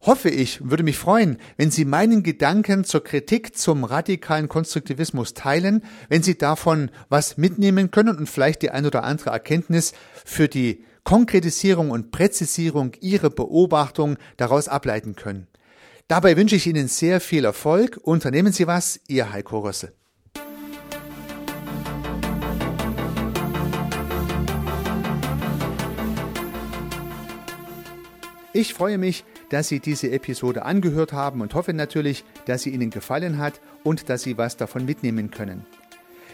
hoffe 0.00 0.28
ich, 0.28 0.68
würde 0.68 0.82
mich 0.82 0.98
freuen, 0.98 1.38
wenn 1.56 1.70
Sie 1.70 1.84
meinen 1.84 2.22
Gedanken 2.22 2.84
zur 2.84 3.02
Kritik 3.02 3.56
zum 3.56 3.84
radikalen 3.84 4.48
Konstruktivismus 4.48 5.34
teilen, 5.34 5.82
wenn 6.08 6.22
Sie 6.22 6.36
davon 6.36 6.90
was 7.08 7.36
mitnehmen 7.36 7.90
können 7.90 8.16
und 8.16 8.28
vielleicht 8.28 8.62
die 8.62 8.70
ein 8.70 8.86
oder 8.86 9.04
andere 9.04 9.30
Erkenntnis 9.30 9.92
für 10.24 10.48
die 10.48 10.84
Konkretisierung 11.04 11.90
und 11.90 12.10
Präzisierung 12.10 12.92
Ihrer 13.00 13.30
Beobachtung 13.30 14.16
daraus 14.38 14.68
ableiten 14.68 15.14
können. 15.14 15.46
Dabei 16.08 16.36
wünsche 16.36 16.56
ich 16.56 16.66
Ihnen 16.66 16.88
sehr 16.88 17.20
viel 17.20 17.44
Erfolg. 17.44 17.98
Unternehmen 18.02 18.52
Sie 18.52 18.66
was, 18.66 19.00
Ihr 19.06 19.30
Heiko 19.30 19.60
Rössel. 19.60 19.92
Ich 28.54 28.72
freue 28.72 28.98
mich, 28.98 29.24
dass 29.50 29.68
Sie 29.68 29.80
diese 29.80 30.10
Episode 30.10 30.64
angehört 30.64 31.12
haben 31.12 31.40
und 31.40 31.54
hoffe 31.54 31.74
natürlich, 31.74 32.24
dass 32.46 32.62
sie 32.62 32.70
Ihnen 32.70 32.90
gefallen 32.90 33.38
hat 33.38 33.60
und 33.82 34.08
dass 34.08 34.22
Sie 34.22 34.38
was 34.38 34.56
davon 34.56 34.84
mitnehmen 34.84 35.30
können. 35.30 35.66